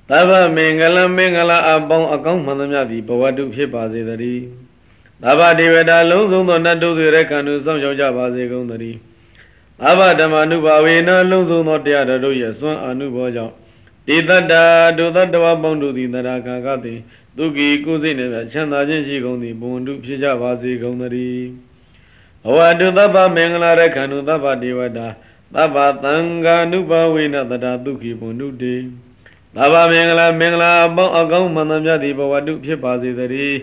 [0.08, 4.42] သဗ္ဗမင်္ဂလမင်္ဂလာအပေါင်းအကောင်းမှန်သမျှသည်ဘဝတုဖြစ်ပါစေတည်း
[5.22, 8.98] သဗ္ဗဒေဝတာလုံးစုံသောနတ်တို့တွေရဲ့ခန္ဓာဆောင်ရောက်ကြပါစေကုန်သတည်း
[9.80, 13.54] သဗ္ဗဓမ္မနုဘာဝေနလုံးစုံသောတရားတော်တို့ရဲ့စွမ်းအာနုဘောကြောင့်
[14.06, 14.52] တိတ္တ
[14.98, 16.98] ဒုသတ္တဝပေါင်းတို့သည်တရာခါကသည်
[17.36, 21.46] သူကီကိုယ်စိတ်နှင့်ချမ်းသာခြင်းရှိကုန်သည်ဘုံတုဖြစ်ကြပါစေကုန်သတည်း
[22.44, 25.06] ဘဝတုသဗ္ဗမင်္ဂလာရခန္ဓုသဗ္ဗဒေဝတာ
[25.54, 26.14] သဗ္ဗသံ
[26.44, 28.74] ဃာနုဘဝေနတတာသုခိဘုံတုတေ
[29.56, 33.58] သဗ္ဗမင်္ဂလာမင်္ဂလာအပေါင်းအကောင်းမှန်သမျှသည်ဘဝတုဖြစ်ပါစေတည်း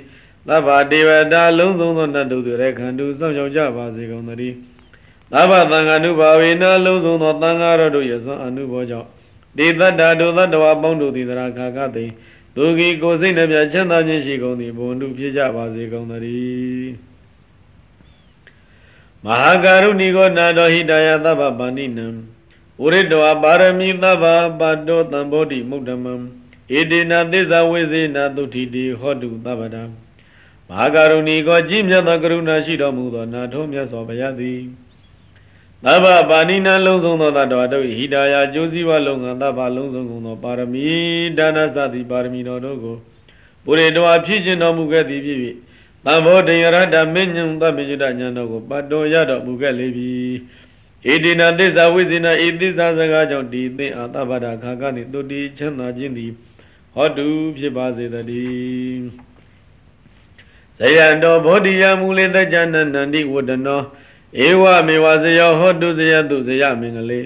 [0.47, 4.55] သဗ္ဗဒေဝတာလုံးစုံသောနတ်တို့ရခန္ဓုစောင့်ရှောက်ကြပါစေကုန်သတည်း
[5.33, 9.07] သဗ္ဗသံဃာနုဘဝေနလုံးစုံသောသံဃာတော်တို့ရဲ့စွမ်းအနုဘောကြောင့်
[9.57, 12.05] ဒီတတ္တဒုသတ္တဝအပေါင်းတို့သည်တရာခါကသိ
[12.61, 16.93] သူကီကိုစိတ်နှပြချမ်းသာခြင်းရှိကုန်သည်ဘုံတုဖြစ်ကြပါစေကုန်သတည်း
[19.25, 22.07] မဟာကာရုဏီကိုနာတော်ဟိတယသဗ္ဗပါဏိနံ
[22.81, 24.25] ဝရိတောပါရမီသဗ္ဗ
[24.59, 26.19] ပါတောတံဘောဓိမုဒ္ဓမံဣ
[26.91, 29.83] တိနာသစ္စာဝိဇေနာသုတိတိဟောတုသဗ္ဗတံ
[30.69, 34.59] မဟာကာရုဏီကိုကြည်မြတ်သောကရုဏာရှိတော်မူသောနာထုံးမြတ်စွာဘုရားသည်
[35.85, 40.85] သဗ္ဗပါဏိနံလုံးစုံသောတတ္တဝတို့ဟိတာယကျိုးစည်းဝလုံငန်းသဗ္ဗလုံးစုံကုန်သောပါရမီ
[41.37, 42.97] ဒါနသတိပါရမီတော်တို့ကို
[43.63, 45.39] ပုရိတောဖြစ်ခြင်းတော်မူခဲ့သည်ဖြစ်၍
[46.05, 50.11] သံဘောတေယရတမင်းညံသဗ္ဗညတညာတော်ကိုပတ်တော်ရတော်မူခဲ့လေပြီ
[51.05, 56.31] ဣတိနာသစ္စာဝိဇိနာဣသစ္စာစကားကြောင့်ဒီသင်အာသဗ္ဗတာခါကနေတုတိချမ်းသာခြင်းသည်
[56.93, 57.27] ဟောတု
[57.57, 59.05] ဖြစ်ပါစေတည်း
[60.77, 63.81] ဇယံတော်ဘောဓိယမူလေတကြနန္တိဝဒနော
[64.37, 67.19] ဧဝမေဝဇယောဟောတုဇယတုဇယမင်္ဂလေ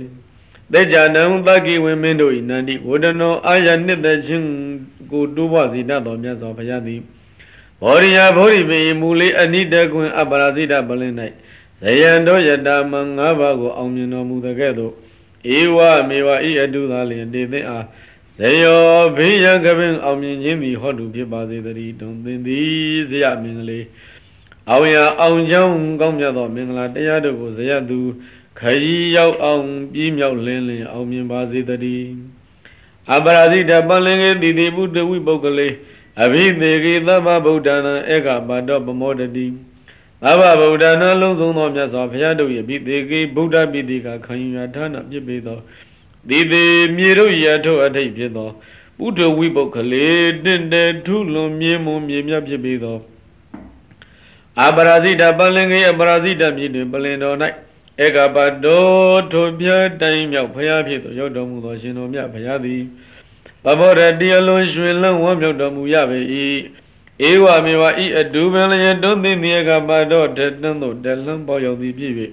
[0.71, 4.47] သေကြနံသကိဝိမင်းတို့ဤနန္တိဝဒနောအာယနှစ်သက်ခြင်း
[5.11, 6.99] ကိုတိုးပွားစေတတ်တော်မြတ်စွာဘုရားသည်
[7.81, 11.15] ဘောရိယဘောရိပေမူလေးအနိတကွင်အပရာဇိတပလင်း၌
[11.81, 14.93] ဇယံတော်ယတမငါးပါးကိုအောင်မြင်တော်မူတဲ့ကဲ့သို့
[15.57, 15.77] ဧဝ
[16.09, 17.85] မေဝဤအတုသာလျင်တေသင်အား
[18.37, 23.85] ဇယောဘေးရန်ကပင်အောင်မြင်ခြင်းသည်ဟောတုဖြစ်ပါစေတည်းတုံသင်သည်ဇယမင်္ဂလေး
[24.69, 27.99] အောင်ရအောင်ကြောင်းကောင်းမြတ်သောမင်္ဂလာတရားတို့ကိုဇယသူ
[28.59, 32.07] ခရီးရောက်အောင်ပြီးမြောက်လင်းလင်းအောင်မြင်ပါစေတည်း
[33.15, 35.67] အပရာဇိတပလင်ကေတိတိဘုဒ္ဓဝိပုဂ္ဂလေ
[36.23, 39.45] အဘိသေကေသဗ္ဗဗုဒ္ဓနာဧကပါတောပမောတတိ
[40.23, 45.59] သဗ္ဗဗုဒ္ဓနာလုံးစုံသောမြတ်စွာဘုရားတို့၏အဘိသေကေဗုဒ္ဓပိတိကခံယူရာဌာနပြည့်ပေသော
[46.29, 48.49] ဒီသေးမြေတို့ရထုတ်အထိတ်ဖြစ်သော
[48.97, 50.07] ပုဒ္ဓဝိပုဂ္ဂလေ
[50.43, 52.97] တင့်တယ်ထုလွန်မြင်းမွန်မြေမြတ်ဖြစ်ပေသော
[54.61, 57.37] အပရာဇိတပလင်ကေအပရာဇိတမြေတွင်ပလင်တော်၌
[58.03, 58.83] ဧကပတော
[59.31, 59.67] ထိုပြ
[60.01, 62.81] တိုင်းမြောက်ဘုရားဖြစ်သောရောက်တော်မူသောရှင်တော်မြတ်ဘုရားသည်
[63.63, 66.19] ပဘောရတိအလွန်ရွှင်လန်းဝမ်းမြောက်တော်မူရပေ၏
[67.29, 72.13] ဧဝမေဝဤအတူပင်လျက်တွန်းသိမြေကပတောထတန်းသို့တလန်းပေါရောက်သည်ဖြစ်၍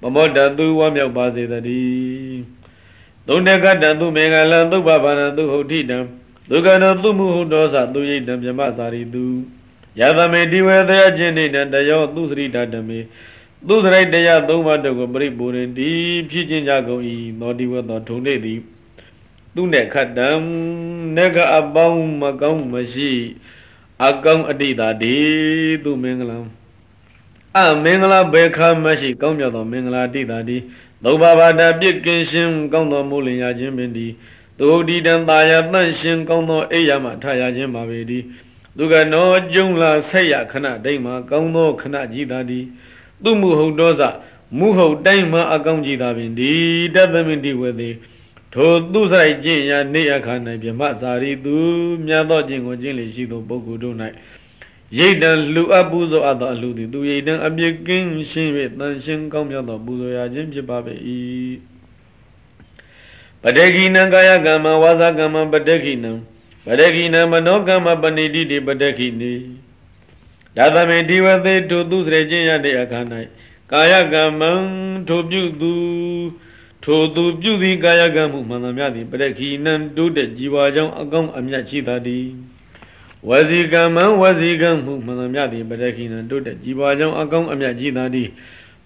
[0.00, 2.40] ပမောတသူဝမ်းမြောက်ပါစေတည်း
[3.26, 5.98] သုံးတကတသူမေငလံသုဘဘာနသူဟုတ်တိတံ
[6.50, 9.24] ဒုက္ခနောသူမှုဟုတ်တော်သသူရိတံမြမစာရီသူ
[10.00, 12.98] ယသမေတိဝေသယခြင်းနေတယောသူစရိတတမေ
[13.66, 15.90] သူစရိတ်တရားသုံးပါးတို့ကိုပရိပူရင်ဒီ
[16.30, 17.02] ဖြစ်ခြင်းကြကုန်၏
[17.40, 18.60] သောတိဝသောထုံနေသည်
[19.54, 20.30] သူနဲ့ခတ်တံ
[21.16, 23.10] နေကအပေါင်းမကောင်းမရှိ
[24.06, 25.16] အကောင်းအတိတာဒီ
[25.84, 26.38] သူမင်္ဂလာ
[27.58, 30.56] အမင်္ဂလာဘေခမရှိကောင်းမြတ်သောမင်္ဂလာတိတာဒီ
[31.04, 34.06] သုံးပါးပါဒပြစ်ကင်းရှင်းကောင်းသောမူလင်ရခြင်းပင်ဒီ
[34.58, 38.18] သူဒီတံတာယတန့်ရှင်းကောင်းသောအိယာမထရခြင်းပါပေဒီ
[38.76, 42.60] သူကနောကျုံလာဆက်ရခဏတိတ်မှာကောင်းသောခဏကြည်သာဒီ
[43.22, 44.02] သူမှုဟုတ်သောစ
[44.58, 46.52] မုဟုတ်တိုင်းမှာအကောင်းကြည်သာပင်ဒီ
[46.94, 47.94] တသမင်တိဝေသေး
[48.52, 51.56] ထိုသူစိုက်ကျင့်ရာနေအခါ၌မြမဇာရီသူ
[52.06, 53.96] မြတ်သောကျင့်ကိုကျင့်လေရှိသောပုဂ္ဂိုလ်တို့၌
[54.98, 60.94] ရိတ်တံလူအပ်ပူဇော်အပ်သောအလူသည်သူရိတ်တံအပြစ်ကင်းရှင်း၍တန်ရှင်းကောင်းမြတ်သောပူဇော်ရာခြင်းဖြစ်ပါပေ၏
[63.42, 66.12] ပတေကိနံကာယကမ္မဝါစာကမ္မပတေကိနံ
[66.65, 69.33] ပတေကိနံမနောကမ္မပဏိတိတိပတေကိနိ
[70.55, 72.99] ဒါသမေဒီဝသေထိုသူစရခြင်းရတဲ့အခါ၌
[73.71, 74.51] ကာယကမ္မံ
[75.07, 75.73] ထိုပြုသူ
[76.83, 82.25] ထိုသူပြုသည်ကာယကံမှုမှန်သမျှသည်ပရခိနံတိုးတဲ့ជីវာကြောင့်အကောင်းအမြတ်ရှိသာသည်
[83.27, 88.29] ဝစီကံမံဝစီကံမှုမှန်သမျှသည်ပရခိနံတိုးတဲ့ជីវာကြောင့်အကောင်းအမြတ်ရှိသာသည်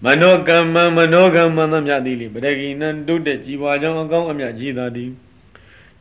[0.04, 5.10] မနောကံမံမနောကံမှန်သမျှသည်လေပရခိနံတိုးတဲ့ជីវာကြောင့်အကောင်းအမြတ်ရှိသာသည်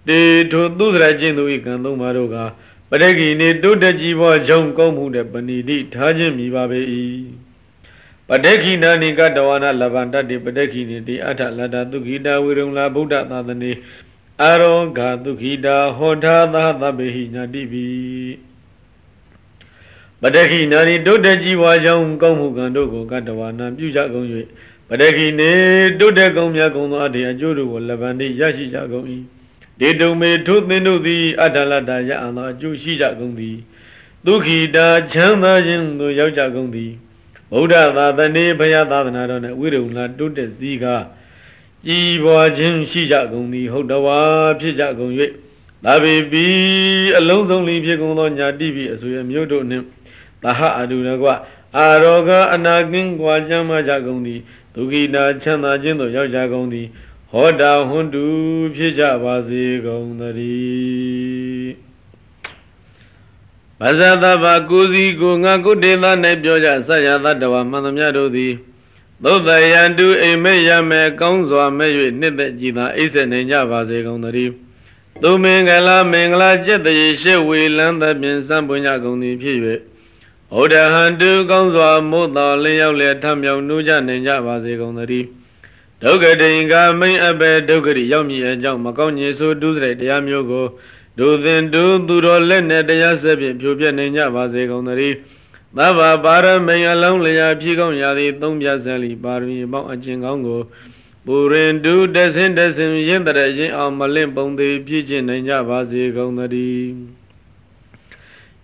[0.09, 0.20] တေ
[0.52, 2.36] ထုသုစရကျင့်သူဤကံသုံးပါတို့က
[2.90, 6.80] ပရိဂိနေတုတကြီးဘောကြောင့်ကောင်းမှုတဲ့ပဏိတိထားခြင်းမိပါပေ၏
[8.28, 13.72] ပဋိခိဏနိကတဝနာလဗန္တတိပဋိခိနေတိအထလတ္တသုခိတာဝေရုံလာဗုဒ္ဓသာသနေ
[14.42, 17.86] အရောဂသုခိတာဟောထာသသဗ္ဗဟိညာတိပိ
[20.22, 24.26] ပဋိခိဏနိတုတကြီးဘောကြောင့်ကောင်းမှုကံတို့ကိုကတဝနာပြုကြကုန်၍
[24.88, 25.50] ပဋိခိနေ
[26.00, 29.06] တုတကုံမြတ်ကုံသောအထေအကျိုးတို့ကိုလဗန္တိရရှိကြကုန်၏
[29.80, 33.56] ဒေတုံမေထုသင်တို့သည်အထလတ္တရအံသောအကျိုးရှိကြကုန်သည်
[34.26, 36.92] ဒုက္ခိတာချမ်းသာခြင်းသို့ရောက်ကြကုန်သည်
[37.52, 41.04] ဗုဒ္ဓသာသနေဘုရားသာသနာတော်နဲ့ဝိရုံလာတိုးတက်စည်းကား
[41.86, 44.18] ကြည်ပွားခြင်းရှိကြကုန်သည် ဟုတ်တော်ဝါ
[44.60, 45.12] ဖြစ်ကြကုန်၍
[45.84, 46.46] ဒါပေပြီ
[47.18, 49.84] အလုံးစုံလီဖြစ်ကုန်သောညာတိပိအဆွေအမျိုးတို့နှင့်
[50.42, 51.28] သဟအတုရကွ
[51.76, 54.40] အာရောဂအနာကင်းကွာချမ်းသာကြကုန်သည်
[54.74, 56.86] ဒုက္ခိတာချမ်းသာခြင်းသို့ရောက်ကြကုန်သည်
[57.32, 58.24] ဟောတာဟွန်တူ
[58.74, 61.72] ဖြစ်ကြပါစေကုန်သတည်း
[63.80, 66.04] ဗဇသဗ္ဗကိုစီကိုငါကုတေသ၌
[66.42, 68.52] ပြောကြဆရာသတ္တဝမန္တမြတို့သည်
[69.24, 74.52] သုတ်တယံတုအိမ်မေ့ရမယ်ကောင်းစွာမဲ့၍နှစ်သက်ကြည်သာအိဆက်နေကြပါစေကုန်သတည်း
[75.22, 79.58] သူမင်္ဂလာမင်္ဂလာကျက်တရေရှေဝေလန်းသဖြင့်စံပွင့်ကြကုန်သည်ဖြစ်၍
[80.56, 85.26] ဩဒဟံတုကောင်းစွာမို့တော်လင်းရောက်လျက်ထမြောင်နှူးကြနိုင်ကြပါစေကုန်သတည်း
[86.03, 90.66] ဒုက္ခတိင်္ဂမိန်အပေဒုက္ခရိရောက်မြည်အကြောင်းမကောင်းညေဆိုဒုစရိုက်တရားမျိုးကို
[91.18, 95.16] ဒုသင်ဒုသူတော်လက်နဲ့တရားဆက်ဖြင့်ဖြိုပြနိုင်ကြပါစေကုန်သတည်း
[95.76, 100.61] သဗ္ဗပါရမိန်အလုံးလျာဖြည့်ကောင်းရာသည်သုံးပြဆယ်လီပါရမီပေါင်းအကျင့်ကောင်းကို
[101.26, 106.90] ပူရင်ဒုတဆင်းတဆင်းရင်းတရရင်အောင်မလင့်ပုံသေးပြည့်ကျင့်နိုင်ကြပါစေကုန်သတည်း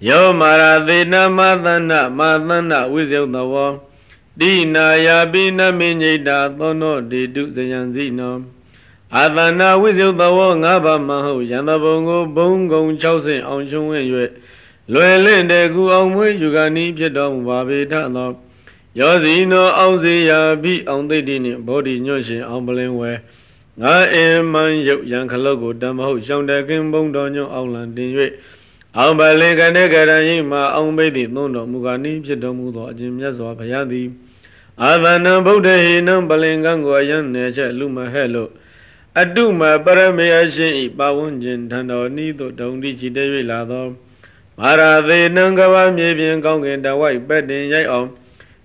[0.08, 3.70] ယောမာရသေနမသန္နမသန္နဝိဇယသဝော
[4.40, 8.36] တိနာယာပိနမိညိတာသောနောဒေတုဇယံစီနော
[9.16, 14.04] အာသနာဝိဇယသဝောငါးပါးမဟုတ်ယန္တဘုံကိုဘုံကုံ60အောင်ချုံဝင်၍
[14.92, 18.30] လွယ်လင့်တဲ့ကူအောင်မွေးယူကနီးဖြစ်တော်မူပါပေထသော
[18.98, 23.12] ယောဇီနောအောင်စေယာပိအောင်သိတိနှင့်ဘောဓိညွတ်ရှင်အောင်ပလင်းဝဲ
[23.80, 28.10] ငါအင်မန်ရုပ်ရန်ခလုတ်ကိုတမဟုတ်ရှောင်းတကင်းဘုံတော်ညွန့်အောင်လံတင်၍
[28.98, 34.06] အောင်ပလင်ကနေကရန်ရင်မှာအောင်ပိတိသုံးတော်မူကနီးဖြစ်တော်မူသောအခြင်းမြတ်စွာဘုရားသည်
[34.82, 38.50] အာသနံဗုဒ္ဓဟိနံပလင်ကံကိုအယံနေချက်လူမဟဲ့လို့
[39.20, 43.18] အတုမပရမေယရှင်ဤပဝန်းကျင်ထံတော်ဤသို့ဒုံတိချီတ၍
[43.50, 43.86] လာသော
[44.58, 48.08] မာရသေးနံကဘာမြေပြင်ကောင်းကင်တဝိုက်ပက်တင်ရိုက်အောင်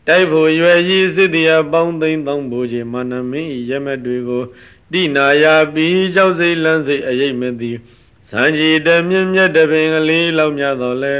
[0.08, 4.44] တိုက်ဖို့ရွယ်ကြီးစစ်တရားပေါင်းသိမ့်သောဘူခြင်းမာနမင်းဤရမက်တွေကို
[4.92, 7.78] တိနာယာပြီးကြောက်စိတ်လန်းစိတ်အရေးမသည်
[8.30, 11.16] စံကြီးတမြင့်မြတ်တပင်ကလေးလောက်များတော်လဲ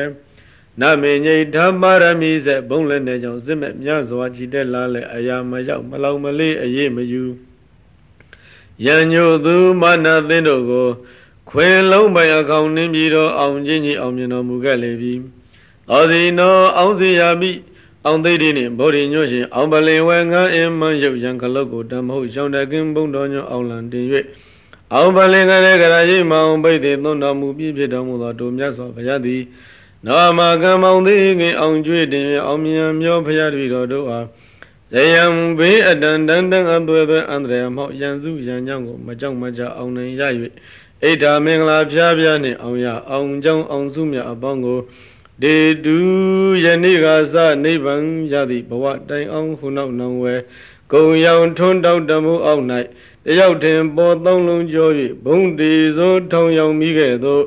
[0.80, 7.24] နမေညိဓမ္မရမိစေဘုံလည်းနဲ့ကြောင့်စစ်မဲ့မြတ်စွာကြည်တက်လာလဲအရာမရောက်မလောင်မလေးအရေးမယူ
[8.86, 10.88] ယံညိုသူမာနသင်းတို့ကို
[11.50, 15.14] ခွင်လုံးပိုင်အကောင်နှင်းပြီးတော့အောင်ချင်းကြီးအောင်မြင်တော်မူခဲ့လေပြီ။
[15.90, 17.52] သောစီနောအောင်စီယာမိ
[18.06, 24.06] အောင်သိတိနှင့်ဗောဓိညွတ်ရှင်အောင်ပလင်ဝဲငန်းအင်းမန်းရုပ်ရန်ခလုတ်ကိုတမဟုတ်ရှောင်းတကင်းဘုံတော်ညွတ်အောင်လံတင်၍
[24.94, 29.42] အောင်ပလင်ကလေးကရာရိမအောင်ပိတ်သည်သွန်တော်မူပြည့်ဖြစ်တော်မူသောတို့မြတ်စွာဘုရားသည်
[30.06, 34.26] နောမကံမောင်သေးငင်အောင်ကျွေးတင်အောင်မြန်မျောဘုရားတပည့်တော်တို့အား
[34.92, 35.24] ဇယံ
[35.58, 40.22] ဘေးအတန်တန်တန်အသွဲသွဲအန္တရာယ်မောက်ရန်စုရန်ကြောင့်ကိုမကြောက်မကြအောင်နိုင်ရ၍
[41.04, 44.80] အိဋ္ဌာမင်္ဂလာဖျားဖျားနှင့်အောင်ရအောင်ကြောင်းအောင်စုမြအပေါင်းကို
[45.42, 45.98] ဒေတု
[46.64, 50.36] ယနေ့ကစနိဗ္ဗာန်ရသည့်ဘဝတိုင်အောင်ခုနောက်နောင်ဝဲ
[50.92, 52.64] ကုံရောင်ထွန်းတောက်တမှုအောက်၌
[53.26, 54.94] တယောက်တင်ပေါ်သုံးလုံးကျော်၍
[55.26, 57.40] ဘုံတေသောထောင်ရောင်မိခဲ့သော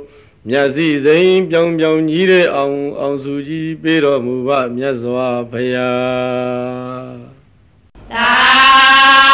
[0.48, 7.16] မျက်စိစိမ်ပြောင်ပြောင်ကြီးတဲ့အောင်အောင်စုကြီးပေးတော်မူပါမြတ်စွာဘုရား
[8.12, 9.31] သာ